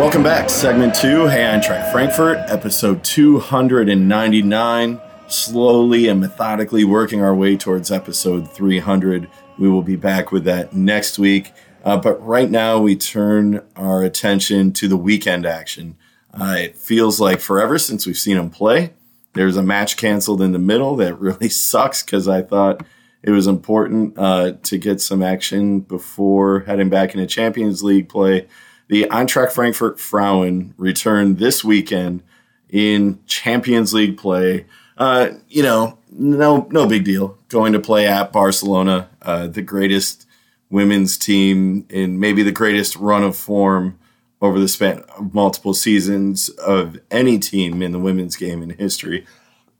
[0.00, 0.48] Welcome back.
[0.48, 4.98] Segment two, Hey Eintracht Frankfurt, episode 299.
[5.28, 9.28] Slowly and methodically working our way towards episode 300.
[9.58, 11.52] We will be back with that next week.
[11.84, 15.98] Uh, but right now, we turn our attention to the weekend action.
[16.32, 18.94] Uh, it feels like forever since we've seen them play.
[19.34, 22.82] There's a match canceled in the middle that really sucks because I thought
[23.22, 28.48] it was important uh, to get some action before heading back into Champions League play.
[28.90, 32.24] The Eintracht Frankfurt Frauen return this weekend
[32.68, 34.66] in Champions League play.
[34.98, 37.38] Uh, you know, no, no big deal.
[37.48, 40.26] Going to play at Barcelona, uh, the greatest
[40.70, 43.96] women's team in maybe the greatest run of form
[44.42, 49.24] over the span of multiple seasons of any team in the women's game in history.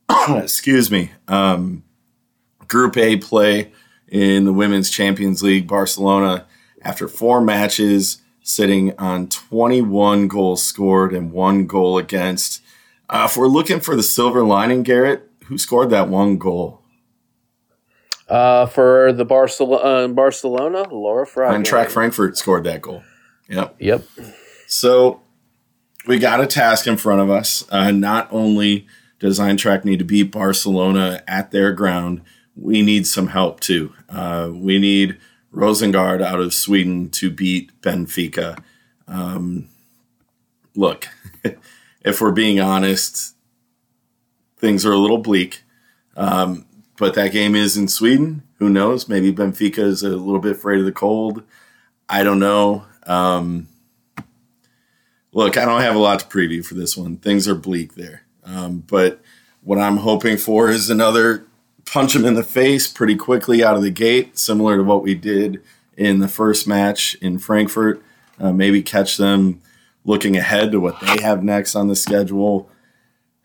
[0.29, 1.11] Excuse me.
[1.27, 1.83] Um,
[2.69, 3.73] Group A play
[4.07, 6.47] in the Women's Champions League, Barcelona,
[6.81, 12.61] after four matches, sitting on 21 goals scored and one goal against.
[13.09, 16.81] Uh, if we're looking for the silver lining, Garrett, who scored that one goal?
[18.27, 21.53] Uh, for the Barcelona, uh, Barcelona, Laura Fry.
[21.53, 23.03] Eintracht Frankfurt scored that goal.
[23.49, 23.75] Yep.
[23.79, 24.03] Yep.
[24.67, 25.21] So
[26.07, 27.65] we got a task in front of us.
[27.69, 28.87] Uh, not only
[29.19, 32.21] does Eintracht need to beat Barcelona at their ground,
[32.55, 33.93] we need some help too.
[34.07, 35.17] Uh, we need
[35.53, 38.61] Rosengard out of Sweden to beat Benfica.
[39.07, 39.67] Um,
[40.75, 41.07] look,
[42.03, 43.35] if we're being honest,
[44.57, 45.63] things are a little bleak.
[46.15, 46.65] Um,
[46.97, 48.43] but that game is in Sweden.
[48.59, 49.09] Who knows?
[49.09, 51.43] Maybe Benfica is a little bit afraid of the cold.
[52.07, 52.85] I don't know.
[53.07, 53.67] Um,
[55.31, 57.17] look, I don't have a lot to preview for this one.
[57.17, 58.23] Things are bleak there.
[58.43, 59.21] Um, but
[59.61, 61.45] what I'm hoping for is another
[61.85, 65.15] punch them in the face pretty quickly out of the gate, similar to what we
[65.15, 65.61] did
[65.97, 68.01] in the first match in Frankfurt.
[68.39, 69.61] Uh, maybe catch them
[70.03, 72.69] looking ahead to what they have next on the schedule.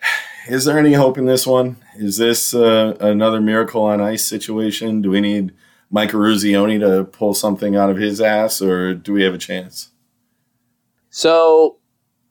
[0.48, 1.76] Is there any hope in this one?
[1.96, 5.02] Is this uh, another miracle on ice situation?
[5.02, 5.52] Do we need
[5.90, 9.90] Mike Eruzione to pull something out of his ass, or do we have a chance?
[11.10, 11.78] So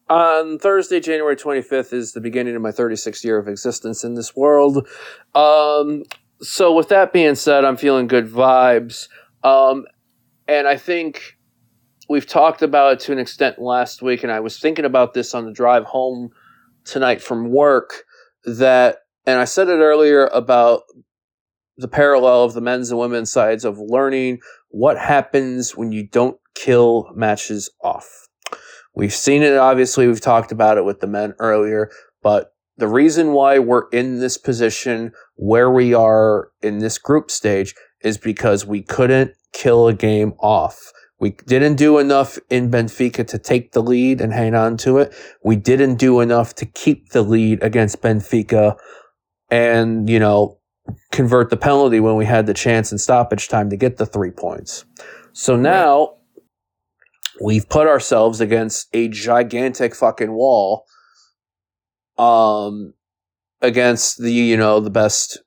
[0.10, 4.36] on Thursday, January 25th, is the beginning of my 36th year of existence in this
[4.36, 4.88] world.
[5.34, 6.04] Um,
[6.42, 9.08] so, with that being said, I'm feeling good vibes.
[9.44, 9.86] Um,
[10.48, 11.38] and I think
[12.08, 15.34] we've talked about it to an extent last week, and I was thinking about this
[15.34, 16.30] on the drive home
[16.84, 18.04] tonight from work.
[18.44, 20.84] That, and I said it earlier about
[21.78, 24.40] the parallel of the men's and women's sides of learning
[24.70, 28.26] what happens when you don't kill matches off
[28.96, 31.92] We've seen it, obviously, we've talked about it with the men earlier,
[32.24, 37.74] but the reason why we're in this position where we are in this group stage
[38.02, 40.92] is because we couldn't kill a game off.
[41.20, 45.14] We didn't do enough in Benfica to take the lead and hang on to it.
[45.44, 48.78] We didn't do enough to keep the lead against Benfica
[49.50, 50.60] and, you know,
[51.12, 54.32] convert the penalty when we had the chance in stoppage time to get the three
[54.32, 54.84] points.
[55.32, 56.16] So now
[57.42, 60.86] we've put ourselves against a gigantic fucking wall
[62.18, 62.94] um
[63.62, 65.42] against the you know the best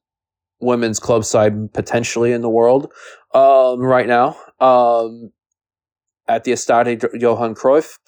[0.61, 2.93] women's club side potentially in the world
[3.35, 5.33] um right now um
[6.27, 7.99] at the Estadi Johan Cruyff.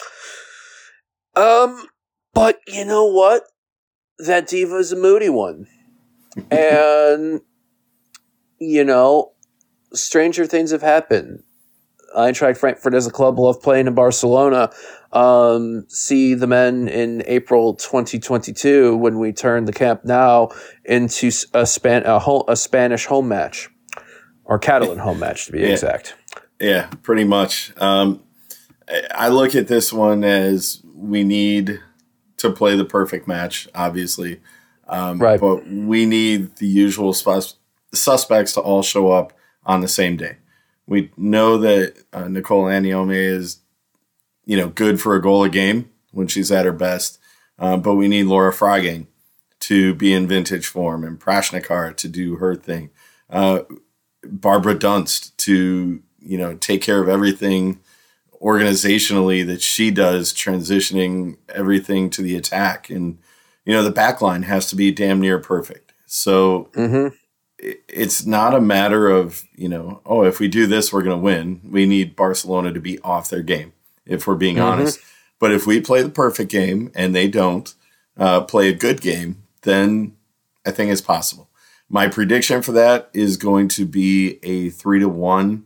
[1.34, 1.86] Um
[2.34, 3.44] but you know what?
[4.18, 5.66] That diva is a moody one.
[6.50, 7.40] And
[8.58, 9.32] you know
[9.92, 11.42] stranger things have happened
[12.16, 14.70] Eintracht Frankfurt as a club love playing in Barcelona.
[15.12, 20.48] Um, see the men in April 2022 when we turn the Camp Nou
[20.84, 23.68] into a, span, a, home, a Spanish home match
[24.44, 25.68] or Catalan home match to be yeah.
[25.68, 26.14] exact.
[26.60, 27.72] Yeah, pretty much.
[27.78, 28.22] Um,
[29.14, 31.80] I look at this one as we need
[32.38, 34.40] to play the perfect match, obviously.
[34.88, 35.40] Um, right.
[35.40, 37.56] But we need the usual sus-
[37.94, 39.32] suspects to all show up
[39.64, 40.36] on the same day.
[40.90, 43.60] We know that uh, Nicole Anyomi is,
[44.44, 47.20] you know, good for a goal a game when she's at her best.
[47.60, 49.06] Uh, but we need Laura Freigang
[49.60, 52.90] to be in vintage form and Prašnikar to do her thing.
[53.30, 53.60] Uh,
[54.24, 57.78] Barbara Dunst to, you know, take care of everything
[58.42, 62.90] organizationally that she does, transitioning everything to the attack.
[62.90, 63.18] And,
[63.64, 65.92] you know, the back line has to be damn near perfect.
[66.06, 67.14] So mm-hmm
[67.88, 71.22] it's not a matter of you know oh if we do this we're going to
[71.22, 73.72] win we need barcelona to be off their game
[74.06, 74.64] if we're being mm-hmm.
[74.64, 75.00] honest
[75.38, 77.74] but if we play the perfect game and they don't
[78.16, 80.16] uh, play a good game then
[80.66, 81.48] i think it's possible
[81.88, 85.64] my prediction for that is going to be a three to one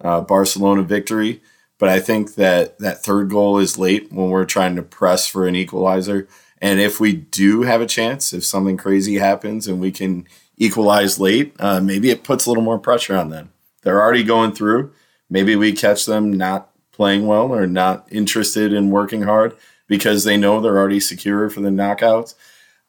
[0.00, 1.40] uh, barcelona victory
[1.78, 5.46] But I think that that third goal is late when we're trying to press for
[5.46, 6.28] an equalizer.
[6.58, 11.18] And if we do have a chance, if something crazy happens and we can equalize
[11.18, 13.52] late, uh, maybe it puts a little more pressure on them.
[13.82, 14.92] They're already going through.
[15.28, 19.56] Maybe we catch them not playing well or not interested in working hard
[19.88, 22.34] because they know they're already secure for the knockouts.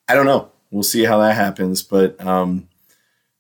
[0.08, 0.52] I don't know.
[0.72, 1.82] We'll see how that happens.
[1.82, 2.68] But, um,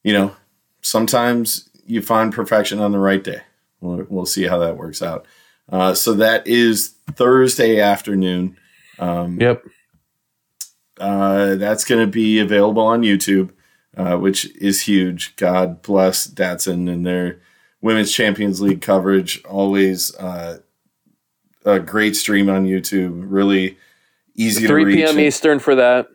[0.03, 0.35] you know,
[0.81, 3.41] sometimes you find perfection on the right day.
[3.79, 5.25] We'll, we'll see how that works out.
[5.71, 8.57] Uh, so that is Thursday afternoon.
[8.99, 9.63] Um, yep.
[10.99, 13.51] Uh, that's going to be available on YouTube,
[13.97, 15.35] uh, which is huge.
[15.35, 17.39] God bless DAZN and their
[17.81, 19.43] Women's Champions League coverage.
[19.45, 20.59] Always uh,
[21.65, 23.23] a great stream on YouTube.
[23.27, 23.77] Really
[24.35, 25.19] easy 3 p.m.
[25.19, 26.07] Eastern for that.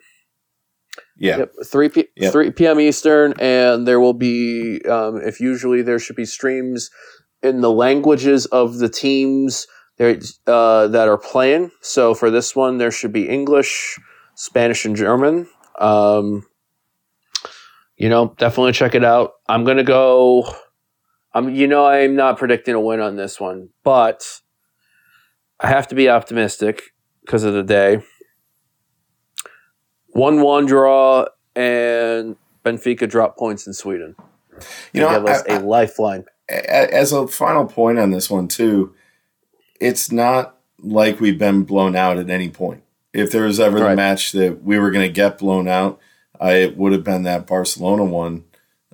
[1.17, 1.39] Yeah.
[1.39, 1.53] Yep.
[1.67, 2.33] 3 p- yep.
[2.33, 2.81] 3 p.m.
[2.81, 6.91] Eastern and there will be um, if usually there should be streams
[7.43, 9.67] in the languages of the teams
[10.01, 11.71] uh, that are playing.
[11.83, 13.99] So for this one there should be English,
[14.35, 15.47] Spanish and German.
[15.79, 16.47] Um,
[18.01, 19.35] you know, definitely check it out.
[19.49, 20.45] I'm going to go
[21.33, 24.41] I'm you know I'm not predicting a win on this one, but
[25.61, 28.03] I have to be optimistic because of the day.
[30.09, 34.17] 1 1 draw, and Benfica drop points in Sweden.
[34.93, 36.25] You know, give us I, a lifeline.
[36.49, 38.93] As a final point on this one, too,
[39.81, 42.83] it's not like we've been blown out at any point.
[43.13, 43.91] If there was ever right.
[43.91, 46.01] the match that we were going to get blown out,
[46.41, 48.45] I, it would have been that Barcelona one.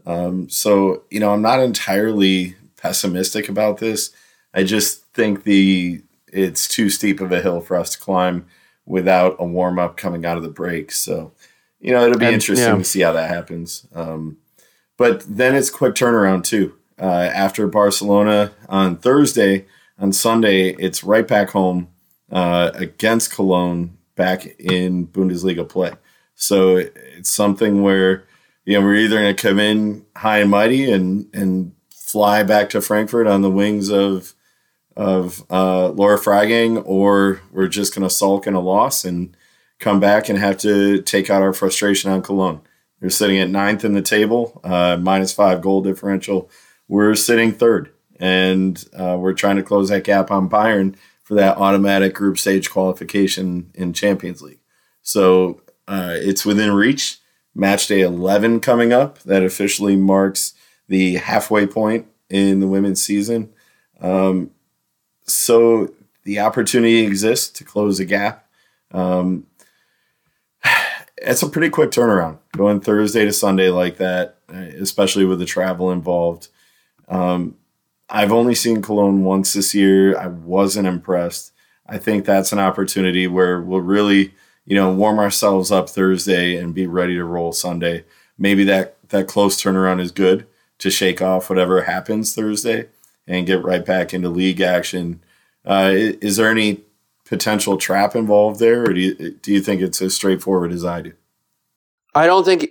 [0.05, 4.11] Um, so, you know, I'm not entirely pessimistic about this.
[4.53, 8.47] I just think the it's too steep of a hill for us to climb
[8.85, 10.93] without a warm up coming out of the break.
[10.93, 11.33] So,
[11.81, 12.79] you know, it'll be and, interesting yeah.
[12.79, 13.87] to see how that happens.
[13.95, 14.39] Um,
[14.97, 16.75] but then it's quick turnaround too.
[16.99, 19.67] Uh, after Barcelona on Thursday,
[19.99, 21.89] on Sunday, it's right back home
[22.31, 25.93] uh, against Cologne back in Bundesliga play.
[26.37, 28.25] So it's something where
[28.65, 32.71] you know we're either going to come in high and mighty and and fly back
[32.71, 34.35] to Frankfurt on the wings of
[34.97, 39.37] of uh, Laura Freigang, or we're just going to sulk in a loss and
[39.79, 42.63] come back and have to take out our frustration on Cologne.
[43.01, 46.51] They're sitting at ninth in the table, uh, minus five goal differential.
[46.89, 51.59] We're sitting third, and uh, we're trying to close that gap on Bayern for that
[51.59, 54.61] automatic group stage qualification in Champions League.
[55.03, 57.19] So uh, it's within reach.
[57.55, 59.21] Match day 11 coming up.
[59.21, 60.55] That officially marks
[60.89, 63.53] the halfway point in the women's season.
[64.01, 64.51] Um,
[65.25, 65.95] so
[66.25, 68.47] the opportunity exists to close a gap.
[68.93, 69.47] Um,
[71.17, 75.91] it's a pretty quick turnaround going Thursday to Sunday like that, especially with the travel
[75.91, 76.49] involved.
[77.09, 77.57] Um,
[78.09, 80.17] I've only seen Cologne once this year.
[80.17, 81.53] I wasn't impressed.
[81.87, 84.35] I think that's an opportunity where we'll really,
[84.67, 88.05] you know, warm ourselves up Thursday and be ready to roll Sunday.
[88.37, 90.47] Maybe that that close turnaround is good
[90.79, 92.89] to shake off whatever happens Thursday
[93.27, 95.23] and get right back into league action.
[95.65, 96.83] Uh, is there any
[97.25, 101.03] potential trap involved there, or do you, do you think it's as straightforward as I
[101.03, 101.13] do?
[102.15, 102.71] I don't think.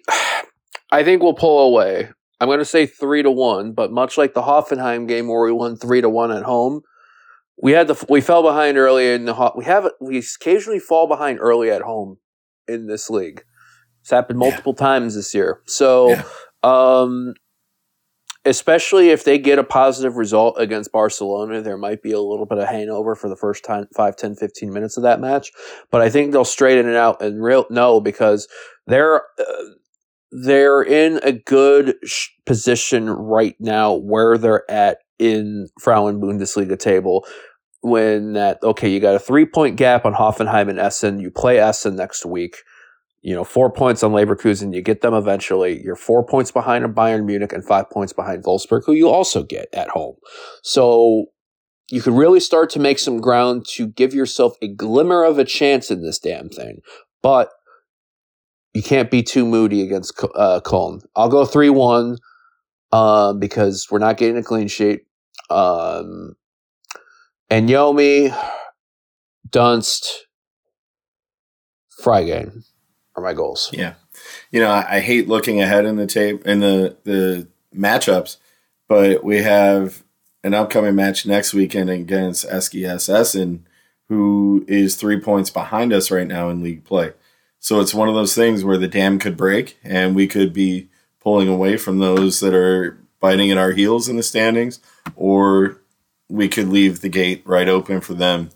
[0.92, 2.10] I think we'll pull away.
[2.40, 5.52] I'm going to say three to one, but much like the Hoffenheim game where we
[5.52, 6.84] won three to one at home,
[7.58, 11.40] we had the we fell behind early in the we have we occasionally fall behind
[11.40, 12.18] early at home
[12.68, 13.44] in this league.
[14.02, 14.86] It's happened multiple yeah.
[14.86, 15.62] times this year.
[15.66, 16.24] So, yeah.
[16.64, 17.34] um,
[18.46, 22.60] especially if they get a positive result against Barcelona, there might be a little bit
[22.60, 25.52] of hangover for the first time, 5, 10, 15 minutes of that match.
[25.90, 28.48] But I think they'll straighten it out and real no because
[28.86, 29.64] they're uh,
[30.32, 37.26] they're in a good sh- position right now where they're at in Frauen Bundesliga table.
[37.86, 41.20] When that okay, you got a three point gap on Hoffenheim and Essen.
[41.20, 42.58] You play Essen next week
[43.26, 45.82] you know, four points on Leverkusen, you get them eventually.
[45.84, 49.42] You're four points behind on Bayern Munich and five points behind Wolfsburg, who you also
[49.42, 50.14] get at home.
[50.62, 51.26] So
[51.90, 55.44] you can really start to make some ground to give yourself a glimmer of a
[55.44, 56.82] chance in this damn thing.
[57.24, 57.50] But
[58.76, 61.02] you can't be too moody against uh, Köln.
[61.16, 62.18] I'll go 3 1
[62.92, 65.02] um, because we're not getting a clean sheet.
[65.50, 66.36] Um,
[67.50, 68.36] Anyomi,
[69.50, 70.08] Dunst,
[72.02, 72.64] Freigang
[73.16, 73.70] are my goals.
[73.72, 73.94] Yeah,
[74.52, 78.38] you know, I, I hate looking ahead in the tape in the the matchups,
[78.88, 80.04] but we have
[80.44, 83.68] an upcoming match next weekend against SGS Essen,
[84.10, 87.14] who is three points behind us right now in league play.
[87.60, 90.88] So it's one of those things where the dam could break and we could be
[91.20, 94.80] pulling away from those that are biting at our heels in the standings,
[95.16, 95.82] or
[96.30, 98.50] we could leave the gate right open for them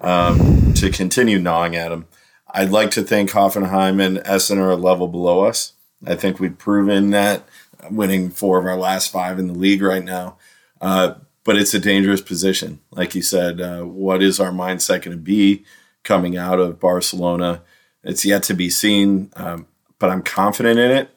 [0.00, 2.06] um, to continue gnawing at them.
[2.52, 5.74] I'd like to think Hoffenheim and Essen are a level below us.
[6.06, 7.44] I think we've proven that
[7.90, 10.36] winning four of our last five in the league right now.
[10.80, 12.80] Uh, but it's a dangerous position.
[12.90, 15.64] Like you said, uh, what is our mindset going to be
[16.02, 17.62] coming out of Barcelona?
[18.02, 19.66] It's yet to be seen, um,
[19.98, 21.10] but I'm confident in it.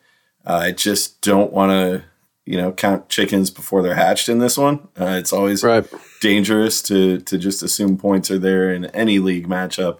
[0.46, 2.04] Uh, I just don't want to,
[2.46, 4.88] you know, count chickens before they're hatched in this one.
[5.00, 5.86] Uh, it's always right.
[6.22, 10.00] dangerous to to just assume points are there in any league matchup.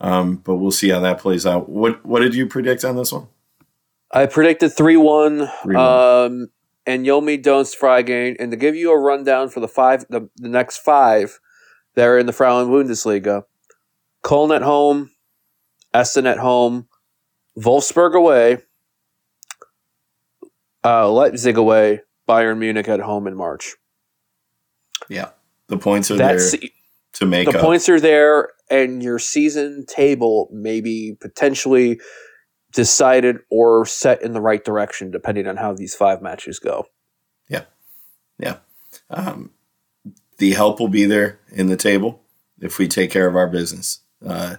[0.00, 1.68] Um, but we'll see how that plays out.
[1.68, 3.28] What what did you predict on this one?
[4.10, 5.40] I predicted 3 1.
[5.76, 6.48] Um,
[6.88, 8.36] Anyomi Donstrigane.
[8.40, 11.38] And to give you a rundown for the five, the, the next five
[11.94, 13.44] that are in the Frauen Bundesliga
[14.24, 15.10] Köln at home,
[15.92, 16.88] Essen at home,
[17.56, 18.58] Wolfsburg away,
[20.88, 23.76] uh, Leipzig away, Bayern Munich at home in March.
[25.08, 25.30] Yeah.
[25.68, 26.70] The points are That's, there
[27.14, 27.64] to make The up.
[27.64, 32.00] points are there, and your season table maybe potentially
[32.72, 36.86] decided or set in the right direction, depending on how these five matches go.
[37.48, 37.64] Yeah.
[38.38, 38.58] Yeah.
[39.10, 39.50] Um,
[40.38, 42.22] the help will be there in the table
[42.60, 44.00] if we take care of our business.
[44.24, 44.56] Uh,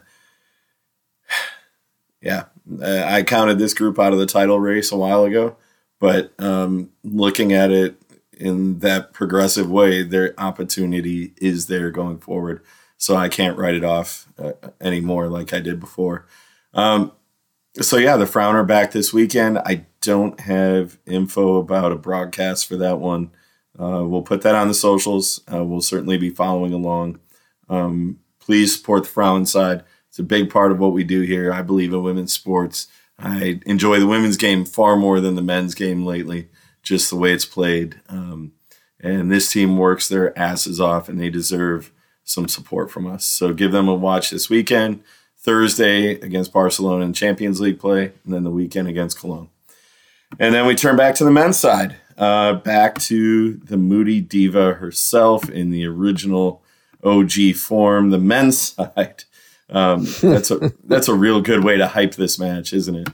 [2.21, 2.45] yeah.
[2.81, 5.57] Uh, I counted this group out of the title race a while ago,
[5.99, 8.01] but um, looking at it
[8.33, 12.61] in that progressive way, their opportunity is there going forward.
[12.97, 16.25] So I can't write it off uh, anymore like I did before.
[16.73, 17.11] Um,
[17.81, 19.59] so yeah, the Frauen back this weekend.
[19.59, 23.31] I don't have info about a broadcast for that one.
[23.79, 25.41] Uh, we'll put that on the socials.
[25.51, 27.19] Uh, we'll certainly be following along.
[27.69, 29.83] Um, please support the Frauen side.
[30.09, 31.53] It's a big part of what we do here.
[31.53, 32.87] I believe in women's sports.
[33.21, 36.49] I enjoy the women's game far more than the men's game lately,
[36.81, 37.99] just the way it's played.
[38.09, 38.53] Um,
[38.99, 41.91] and this team works their asses off, and they deserve
[42.23, 43.25] some support from us.
[43.25, 45.03] So give them a watch this weekend.
[45.37, 49.49] Thursday against Barcelona in Champions League play, and then the weekend against Cologne.
[50.37, 54.73] And then we turn back to the men's side, uh, back to the moody diva
[54.73, 56.61] herself in the original
[57.03, 59.23] OG form, the men's side.
[59.69, 63.09] Um, that's a that's a real good way to hype this match, isn't it?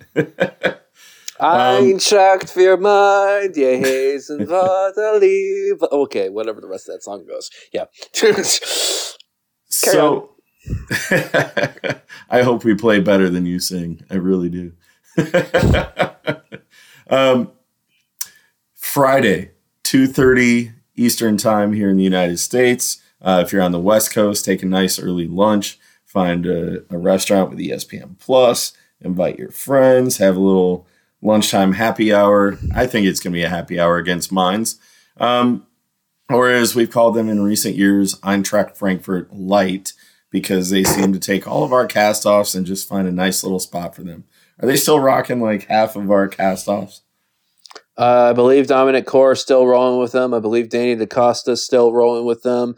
[1.39, 4.47] Eintracht für mein die Hazen
[5.91, 7.49] Okay, whatever the rest of that song goes.
[7.73, 7.85] Yeah.
[9.67, 10.35] so
[12.29, 14.03] I hope we play better than you sing.
[14.09, 14.71] I really do.
[17.09, 17.51] um,
[18.73, 19.51] Friday,
[19.83, 23.01] 2.30 Eastern time here in the United States.
[23.21, 25.77] Uh, if you're on the West Coast, take a nice early lunch.
[26.05, 28.73] Find a, a restaurant with ESPN Plus.
[29.01, 30.17] Invite your friends.
[30.17, 30.87] Have a little
[31.21, 32.57] lunchtime happy hour.
[32.73, 34.79] I think it's going to be a happy hour against Mainz.
[35.17, 35.65] Um,
[36.29, 39.93] or as we've called them in recent years, Eintracht Frankfurt Light
[40.31, 43.43] because they seem to take all of our cast offs and just find a nice
[43.43, 44.25] little spot for them.
[44.59, 47.01] Are they still rocking like half of our cast offs?
[47.97, 50.33] Uh, I believe Dominik Kohr is still rolling with them.
[50.33, 52.75] I believe Danny DaCosta is still rolling with them.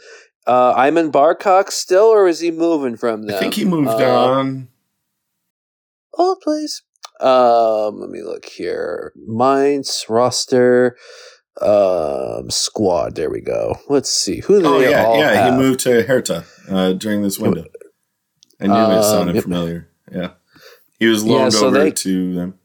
[0.47, 3.35] Uh, Aymen Barkok still, or is he moving from them?
[3.35, 4.69] I think he moved uh, on.
[6.13, 6.83] Hold, please.
[7.19, 9.11] Um, let me look here.
[9.15, 10.95] Mainz roster
[11.61, 13.15] um, squad.
[13.15, 13.75] There we go.
[13.89, 14.65] Let's see who.
[14.65, 15.31] Oh yeah, yeah.
[15.33, 15.53] Have?
[15.53, 17.65] He moved to Hertha uh, during this window.
[18.61, 19.89] I knew um, it sounded familiar.
[20.11, 20.31] Yeah,
[20.97, 22.59] he was loaned yeah, so over they, to them.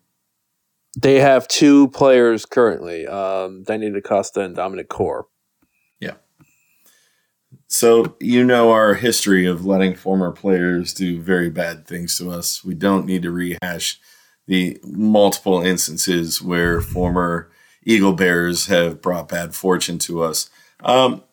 [1.01, 5.27] They have two players currently, um, Danny DaCosta and Dominik Kohr.
[7.73, 12.63] So you know our history of letting former players do very bad things to us.
[12.63, 13.99] We don't need to rehash
[14.47, 17.51] the multiple instances where former
[17.83, 20.51] Eagle Bears have brought bad fortune to us.
[20.81, 21.25] Um,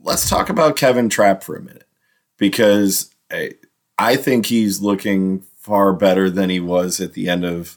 [0.00, 1.88] let's talk about Kevin Trapp for a minute
[2.36, 3.54] because I,
[3.98, 7.76] I think he's looking far better than he was at the end of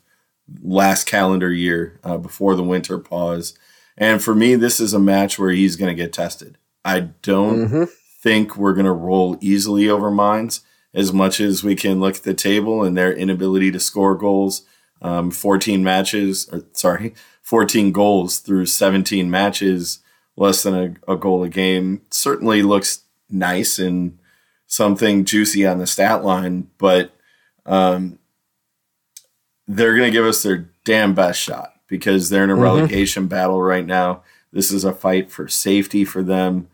[0.62, 3.58] last calendar year uh, before the winter pause.
[3.98, 6.60] And for me, this is a match where he's going to get tested.
[6.86, 7.84] I don't mm-hmm.
[8.22, 10.62] Think we're going to roll easily over Mainz
[10.94, 14.64] as much as we can look at the table and their inability to score goals.
[15.02, 20.00] Um, 14 matches, or sorry, 14 goals through 17 matches,
[20.38, 20.76] less than
[21.08, 22.02] a, a goal a game.
[22.12, 24.20] Certainly looks nice and
[24.68, 27.14] something juicy on the stat line, but
[27.66, 28.20] um,
[29.68, 32.62] they're going to give us their damn best shot because they're in a mm-hmm.
[32.62, 34.24] relegation battle right now.
[34.54, 36.70] This is a fight for safety for them.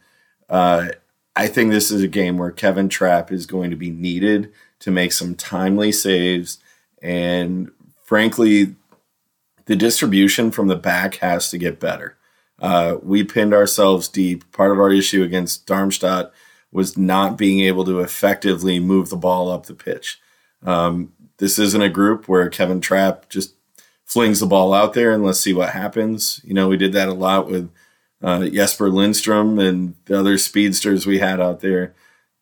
[0.50, 0.89] Uh,
[1.38, 4.90] I think this is a game where Kevin Trapp is going to be needed to
[4.90, 6.58] make some timely saves.
[7.00, 7.70] And
[8.04, 8.76] frankly,
[9.66, 12.18] the distribution from the back has to get better.
[12.60, 14.52] Uh, we pinned ourselves deep.
[14.52, 16.32] Part of our issue against Darmstadt
[16.72, 20.20] was not being able to effectively move the ball up the pitch.
[20.64, 23.54] Um, this isn't a group where Kevin Trapp just
[24.06, 26.42] flings the ball out there and let's see what happens.
[26.44, 27.70] You know, we did that a lot with
[28.22, 31.93] uh, Jesper Lindstrom and the other speedsters we had out there.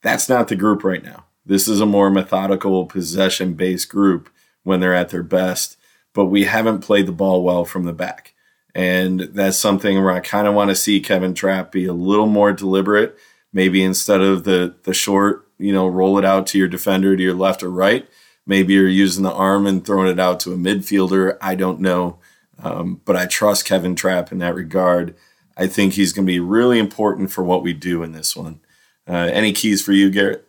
[0.01, 1.25] That's not the group right now.
[1.45, 4.29] This is a more methodical, possession based group
[4.63, 5.77] when they're at their best,
[6.13, 8.33] but we haven't played the ball well from the back.
[8.73, 12.25] And that's something where I kind of want to see Kevin Trapp be a little
[12.25, 13.17] more deliberate.
[13.53, 17.23] Maybe instead of the the short, you know, roll it out to your defender to
[17.23, 18.05] your left or right,
[18.45, 21.37] maybe you're using the arm and throwing it out to a midfielder.
[21.39, 22.19] I don't know.
[22.61, 25.15] Um, but I trust Kevin Trapp in that regard.
[25.57, 28.59] I think he's going to be really important for what we do in this one.
[29.07, 30.47] Uh, any keys for you, Garrett?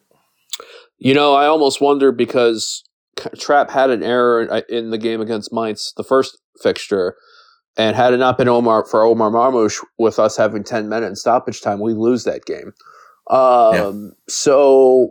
[0.99, 2.83] You know, I almost wonder because
[3.39, 7.17] Trapp had an error uh, in the game against Mainz, the first fixture,
[7.77, 11.17] and had it not been Omar for Omar Marmoush with us having ten minutes in
[11.17, 12.73] stoppage time, we lose that game.
[13.29, 13.93] Um, yeah.
[14.29, 15.11] So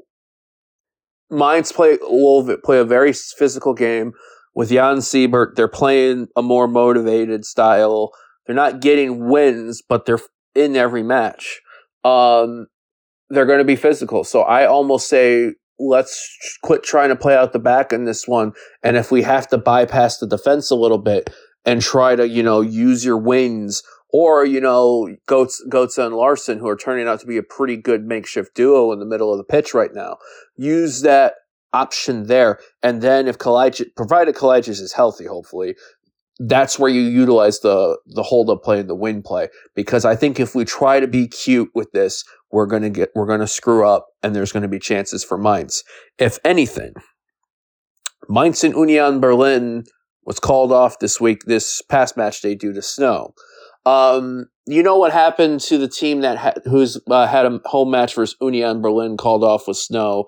[1.29, 4.13] Mainz play will play a very physical game
[4.55, 5.55] with Jan Siewert.
[5.55, 8.11] They're playing a more motivated style.
[8.45, 10.19] They're not getting wins, but they're
[10.53, 11.61] in every match.
[12.03, 12.67] Um,
[13.29, 14.23] they're going to be physical.
[14.23, 18.53] So I almost say let's quit trying to play out the back in this one.
[18.83, 21.29] And if we have to bypass the defense a little bit
[21.65, 23.83] and try to, you know, use your wings
[24.13, 27.75] or, you know, Goetz, Goetz and Larsson, who are turning out to be a pretty
[27.75, 30.17] good makeshift duo in the middle of the pitch right now,
[30.55, 31.33] use that
[31.73, 32.59] option there.
[32.81, 35.75] And then if provided Kalajdzic is healthy, hopefully,
[36.39, 40.15] that's where you utilize the the hold up play and the win play because I
[40.15, 43.87] think if we try to be cute with this, we're gonna get we're gonna screw
[43.87, 45.83] up and there's gonna be chances for Mainz.
[46.17, 46.93] If anything,
[48.27, 49.85] Mainz and Union Berlin
[50.25, 53.33] was called off this week, this past match day due to snow.
[53.85, 57.91] Um, you know what happened to the team that ha- who's uh, had a home
[57.91, 60.25] match versus Union Berlin called off with snow,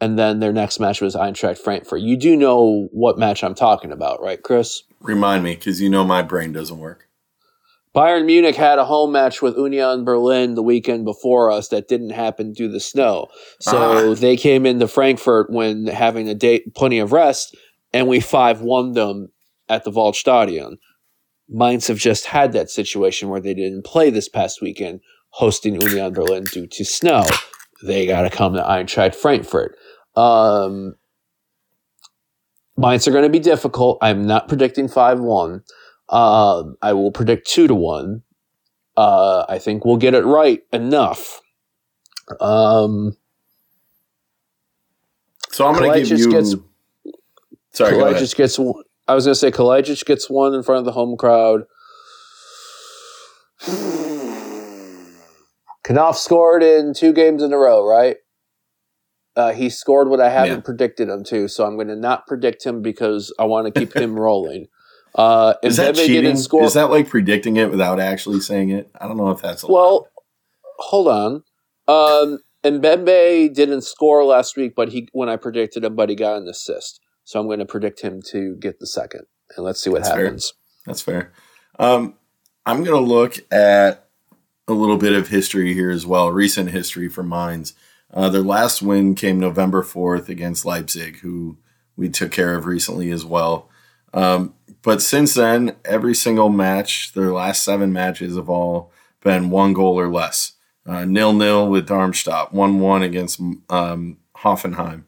[0.00, 2.00] and then their next match was Eintracht Frankfurt.
[2.00, 4.82] You do know what match I'm talking about, right, Chris?
[5.00, 7.08] Remind me, because you know my brain doesn't work.
[7.94, 12.10] Bayern Munich had a home match with Union Berlin the weekend before us that didn't
[12.10, 13.26] happen due to the snow.
[13.60, 17.54] So uh they came into Frankfurt when having a day, plenty of rest,
[17.92, 19.28] and we 5 1 them
[19.68, 20.76] at the Waldstadion.
[21.48, 26.14] Mainz have just had that situation where they didn't play this past weekend, hosting Union
[26.14, 27.24] Berlin due to snow.
[27.82, 29.76] They got to come to Eintracht Frankfurt.
[30.14, 30.94] Um,
[32.76, 33.98] Mainz are going to be difficult.
[34.00, 35.62] I'm not predicting 5 1.
[36.08, 38.22] Uh, I will predict 2 to 1.
[38.96, 41.40] Uh, I think we'll get it right enough.
[42.40, 43.16] Um,
[45.50, 46.30] so I'm going to give you.
[46.30, 46.54] Gets,
[47.72, 48.58] sorry, Kalajdzic gets.
[48.58, 48.82] one.
[49.08, 51.64] I was going to say Kalajdzic gets one in front of the home crowd.
[55.84, 58.16] Knauf scored in two games in a row, right?
[59.34, 60.60] Uh, he scored what I haven't yeah.
[60.60, 63.96] predicted him to, so I'm going to not predict him because I want to keep
[63.96, 64.66] him rolling.
[65.14, 66.36] Uh, Is that cheating?
[66.36, 68.90] Score- Is that like predicting it without actually saying it?
[69.00, 70.08] I don't know if that's well.
[70.78, 71.42] Hold on.
[71.88, 76.36] Um, Ebimbe didn't score last week, but he when I predicted him, but he got
[76.36, 77.00] an assist.
[77.24, 79.22] So I'm going to predict him to get the second,
[79.56, 80.50] and let's see what That's happens.
[80.50, 80.56] Fair.
[80.86, 81.32] That's fair.
[81.78, 82.14] Um,
[82.66, 84.01] I'm going to look at
[84.72, 87.74] a little bit of history here as well, recent history for Mainz.
[88.12, 91.56] Uh, their last win came November 4th against Leipzig, who
[91.96, 93.68] we took care of recently as well.
[94.12, 98.92] Um, but since then, every single match, their last seven matches have all
[99.22, 100.52] been one goal or less.
[100.84, 105.04] Uh, nil nil with Darmstadt, 1 1 against um, Hoffenheim,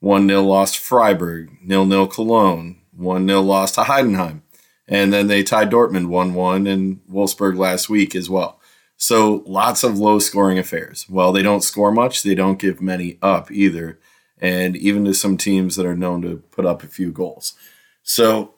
[0.00, 4.42] 1 0 lost Freiburg, 0 0 Cologne, 1 0 lost to Heidenheim.
[4.88, 8.60] And then they tied Dortmund 1 1 in Wolfsburg last week as well.
[8.96, 11.06] So lots of low scoring affairs.
[11.08, 13.98] Well, they don't score much, they don't give many up either.
[14.38, 17.54] And even to some teams that are known to put up a few goals.
[18.02, 18.54] So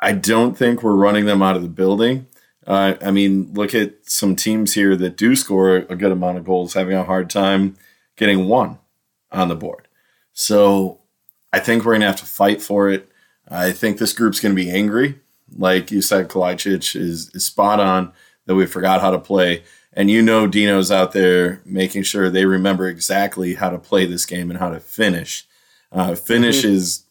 [0.00, 2.26] I don't think we're running them out of the building.
[2.66, 6.44] Uh, I mean, look at some teams here that do score a good amount of
[6.44, 7.76] goals, having a hard time
[8.16, 8.78] getting one
[9.32, 9.88] on the board.
[10.32, 11.00] So
[11.52, 13.08] I think we're going to have to fight for it.
[13.48, 15.20] I think this group's going to be angry.
[15.56, 18.12] Like you said, Kalajdzic is, is spot on
[18.46, 19.62] that we forgot how to play.
[19.92, 24.26] And you know, Dino's out there making sure they remember exactly how to play this
[24.26, 25.46] game and how to finish.
[25.92, 26.74] Uh, finish mm-hmm.
[26.74, 27.04] is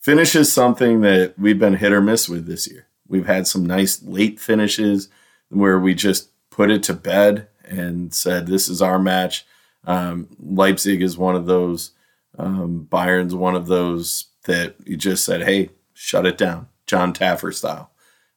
[0.00, 2.86] finish is something that we've been hit or miss with this year.
[3.06, 5.08] We've had some nice late finishes
[5.50, 9.46] where we just put it to bed and said, "This is our match."
[9.86, 11.92] Um, Leipzig is one of those.
[12.38, 17.52] Um, Bayern's one of those that you just said, hey, shut it down, John Taffer
[17.54, 17.90] style.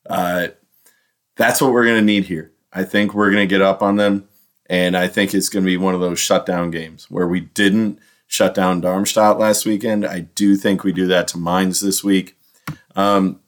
[0.09, 0.49] Uh,
[1.37, 2.51] that's what we're going to need here.
[2.73, 4.27] I think we're going to get up on them.
[4.69, 7.99] And I think it's going to be one of those shutdown games where we didn't
[8.27, 10.05] shut down Darmstadt last weekend.
[10.05, 12.37] I do think we do that to Mainz this week.
[12.95, 13.39] Um,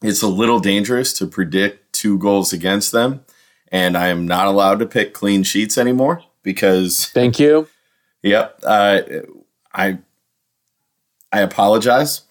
[0.00, 3.24] it's a little dangerous to predict two goals against them.
[3.70, 7.06] And I am not allowed to pick clean sheets anymore because.
[7.12, 7.68] Thank you.
[8.22, 8.60] Yep.
[8.64, 9.00] Uh,
[9.74, 9.98] I
[11.30, 12.22] I apologize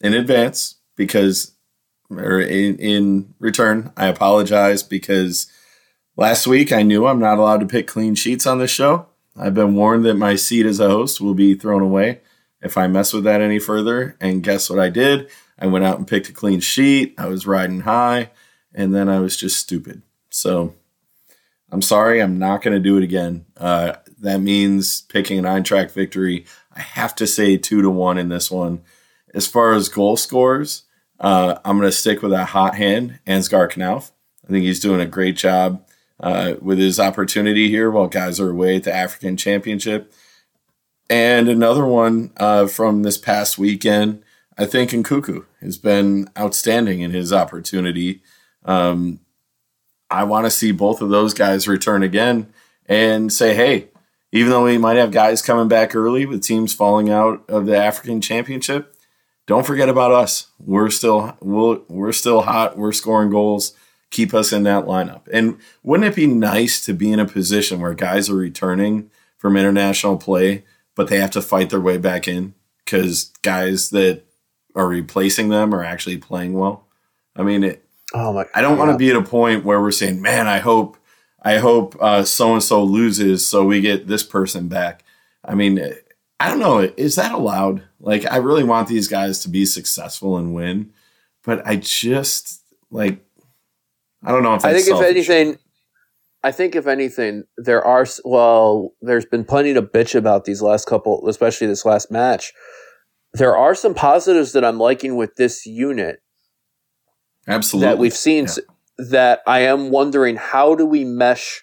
[0.00, 1.52] in advance because,
[2.10, 5.50] or in, in return, I apologize because
[6.16, 9.06] last week I knew I'm not allowed to pick clean sheets on this show.
[9.36, 12.20] I've been warned that my seat as a host will be thrown away
[12.60, 14.16] if I mess with that any further.
[14.20, 15.30] And guess what I did?
[15.58, 17.14] I went out and picked a clean sheet.
[17.18, 18.30] I was riding high,
[18.74, 20.02] and then I was just stupid.
[20.30, 20.74] So
[21.70, 22.20] I'm sorry.
[22.20, 23.46] I'm not going to do it again.
[23.56, 26.46] Uh, that means picking Eintracht victory.
[26.74, 28.82] I have to say two to one in this one.
[29.34, 30.84] As far as goal scores,
[31.20, 34.10] uh, I'm going to stick with a hot hand, Ansgar Knauf.
[34.44, 35.86] I think he's doing a great job
[36.18, 40.12] uh, with his opportunity here while guys are away at the African Championship.
[41.08, 44.22] And another one uh, from this past weekend,
[44.56, 48.22] I think Nkounkou has been outstanding in his opportunity.
[48.64, 49.20] Um,
[50.10, 52.52] I want to see both of those guys return again
[52.86, 53.88] and say, hey,
[54.32, 57.76] even though we might have guys coming back early with teams falling out of the
[57.76, 58.89] African Championship,
[59.50, 60.46] don't forget about us.
[60.60, 62.78] We're still we'll, we're still hot.
[62.78, 63.74] We're scoring goals.
[64.10, 65.22] Keep us in that lineup.
[65.32, 69.56] And wouldn't it be nice to be in a position where guys are returning from
[69.56, 70.62] international play,
[70.94, 74.22] but they have to fight their way back in because guys that
[74.76, 76.86] are replacing them are actually playing well?
[77.34, 77.84] I mean, it,
[78.14, 78.78] oh my, I don't yeah.
[78.78, 80.96] want to be at a point where we're saying, "Man, I hope
[81.42, 85.02] I hope so and so loses so we get this person back.
[85.44, 85.78] I mean,
[86.40, 86.80] I don't know.
[86.96, 87.84] Is that allowed?
[88.00, 90.92] Like, I really want these guys to be successful and win,
[91.44, 93.24] but I just like,
[94.24, 95.58] I don't know if I think if anything,
[96.42, 100.86] I think if anything, there are well, there's been plenty to bitch about these last
[100.86, 102.52] couple, especially this last match.
[103.34, 106.22] There are some positives that I'm liking with this unit.
[107.46, 108.46] Absolutely, that we've seen.
[108.46, 108.64] Yeah
[109.08, 111.62] that I am wondering how do we mesh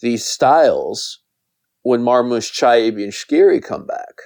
[0.00, 1.20] these styles
[1.82, 4.20] when Marmoush, Chaib, and Skhiri come back?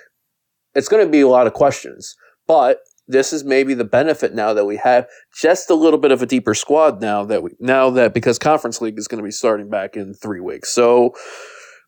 [0.75, 4.53] It's going to be a lot of questions, but this is maybe the benefit now
[4.53, 7.91] that we have just a little bit of a deeper squad now that we now
[7.91, 10.71] that because conference league is going to be starting back in three weeks.
[10.71, 11.15] So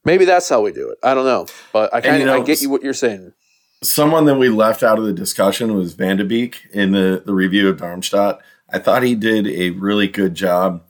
[0.04, 0.98] maybe that's how we do it.
[1.02, 3.32] I don't know, but I kind of you know, I get you what you're saying.
[3.82, 7.34] Someone that we left out of the discussion was Van de Beek in the the
[7.34, 8.40] review of Darmstadt.
[8.70, 10.82] I thought he did a really good job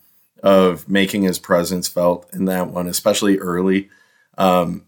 [0.43, 3.89] of making his presence felt in that one, especially early.
[4.39, 4.87] Um,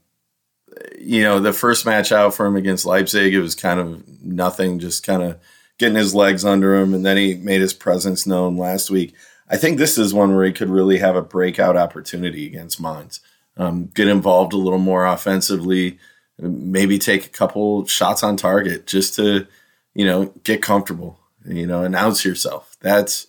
[0.99, 4.79] you know, the first match out for him against Leipzig, it was kind of nothing,
[4.79, 5.39] just kind of
[5.79, 9.15] getting his legs under him, and then he made his presence known last week.
[9.49, 13.21] I think this is one where he could really have a breakout opportunity against Mainz.
[13.57, 15.99] Um, get involved a little more offensively,
[16.39, 19.47] maybe take a couple shots on target just to,
[19.93, 22.77] you know, get comfortable you know, announce yourself.
[22.81, 23.27] That's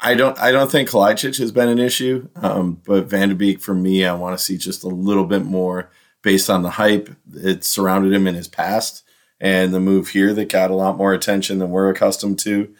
[0.00, 3.60] I don't I don't think Kalajdzic has been an issue, um, but Van de Beek
[3.60, 5.90] for me, I want to see just a little bit more
[6.22, 9.02] based on the hype that surrounded him in his past
[9.40, 12.74] and the move here that got a lot more attention than we're accustomed to.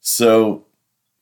[0.00, 0.64] So,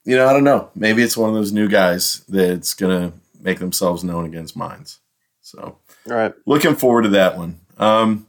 [0.05, 0.69] you know, I don't know.
[0.75, 4.99] Maybe it's one of those new guys that's gonna make themselves known against Mainz.
[5.41, 5.77] So,
[6.09, 7.59] all right, looking forward to that one.
[7.77, 8.27] Um,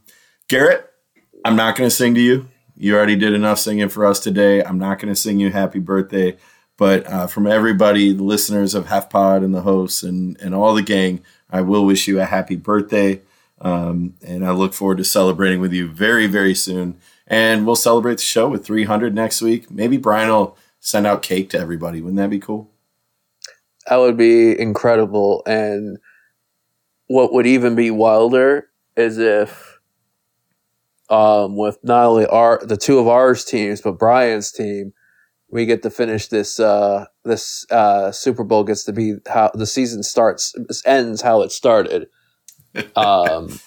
[0.48, 0.90] Garrett,
[1.44, 2.48] I'm not going to sing to you.
[2.76, 4.62] You already did enough singing for us today.
[4.62, 6.36] I'm not going to sing you happy birthday,
[6.76, 10.82] but uh, from everybody, the listeners of HEFpod and the hosts and, and all the
[10.82, 11.20] gang,
[11.50, 13.20] I will wish you a happy birthday.
[13.60, 16.98] Um, and I look forward to celebrating with you very, very soon.
[17.26, 19.70] And we'll celebrate the show with 300 next week.
[19.70, 22.00] Maybe Brian will send out cake to everybody.
[22.00, 22.70] Wouldn't that be cool?
[23.88, 25.42] That would be incredible.
[25.46, 25.98] And
[27.06, 29.78] what would even be wilder is if
[31.10, 34.92] um, with not only our the two of ours teams, but Brian's team,
[35.54, 39.68] we get to finish this uh, this uh, Super Bowl gets to be how the
[39.68, 40.52] season starts
[40.84, 42.08] ends how it started.
[42.96, 43.60] Um,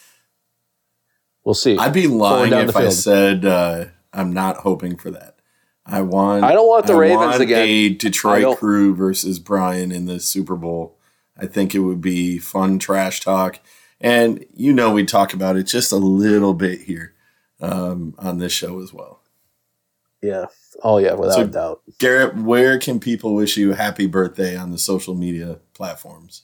[1.45, 1.77] we'll see.
[1.77, 5.37] I'd be lying if I said uh, I'm not hoping for that.
[5.85, 6.43] I want.
[6.43, 7.65] I don't want the I Ravens want again.
[7.65, 10.99] A Detroit Crew versus Brian in the Super Bowl.
[11.37, 13.61] I think it would be fun trash talk,
[14.01, 17.13] and you know we talk about it just a little bit here
[17.61, 19.21] um, on this show as well.
[20.21, 20.47] Yeah.
[20.83, 21.81] Oh yeah, without so, doubt.
[21.99, 26.43] Garrett, where can people wish you a happy birthday on the social media platforms?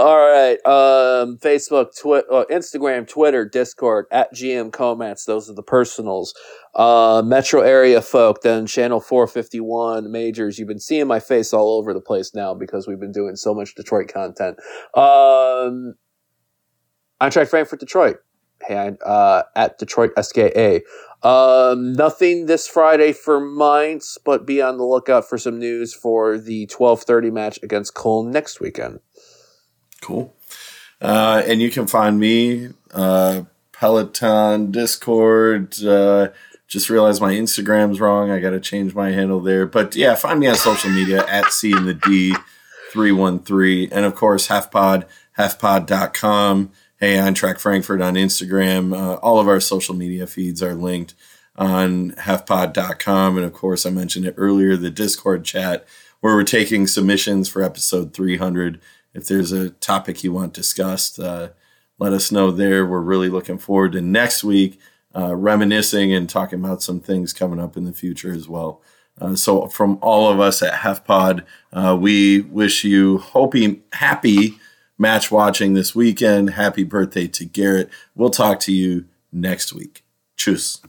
[0.00, 0.56] All right.
[0.64, 5.26] Um, Facebook, Twi- uh, Instagram, Twitter, Discord, at GMKomatz.
[5.26, 6.32] Those are the personals.
[6.74, 10.58] Uh, metro area folk, then channel 451 majors.
[10.58, 13.52] You've been seeing my face all over the place now because we've been doing so
[13.52, 14.56] much Detroit content.
[14.94, 15.96] Um,
[17.20, 18.16] Eintracht Frankfurt, Detroit.
[18.66, 20.82] Hey, uh, at DetroitSge.
[21.22, 26.38] Um, nothing this Friday for Mainz, but be on the lookout for some news for
[26.38, 29.00] the 12:30 match against Cologne next weekend.
[30.00, 30.34] Cool.
[31.00, 33.42] Uh, and you can find me, uh,
[33.72, 35.82] Peloton, Discord.
[35.82, 36.28] Uh,
[36.68, 38.30] just realized my Instagram's wrong.
[38.30, 39.66] I got to change my handle there.
[39.66, 42.34] But yeah, find me on social media at C and the D
[42.92, 43.88] 313.
[43.92, 45.04] And of course, HEFpod,
[45.36, 46.70] hefpod.com.
[47.00, 48.94] Hey, Eintracht Frankfurt on Instagram.
[48.94, 51.14] Uh, all of our social media feeds are linked
[51.56, 53.38] on hefpod.com.
[53.38, 55.86] And of course, I mentioned it earlier the Discord chat
[56.20, 58.82] where we're taking submissions for episode 300
[59.14, 61.48] if there's a topic you want discussed, uh,
[61.98, 62.84] let us know there.
[62.84, 64.78] We're really looking forward to next week,
[65.16, 68.82] uh, reminiscing and talking about some things coming up in the future as well.
[69.18, 74.58] Uh, so, from all of us at HEFpod, uh, we wish you hoping happy
[75.00, 76.50] match watching this weekend.
[76.50, 77.88] Happy birthday to Garrett.
[78.14, 80.04] We'll talk to you next week.
[80.36, 80.80] Tschüss.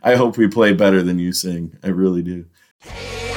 [0.00, 1.76] I hope we play better than you sing.
[1.84, 2.46] I really do.
[2.80, 3.28] Hey,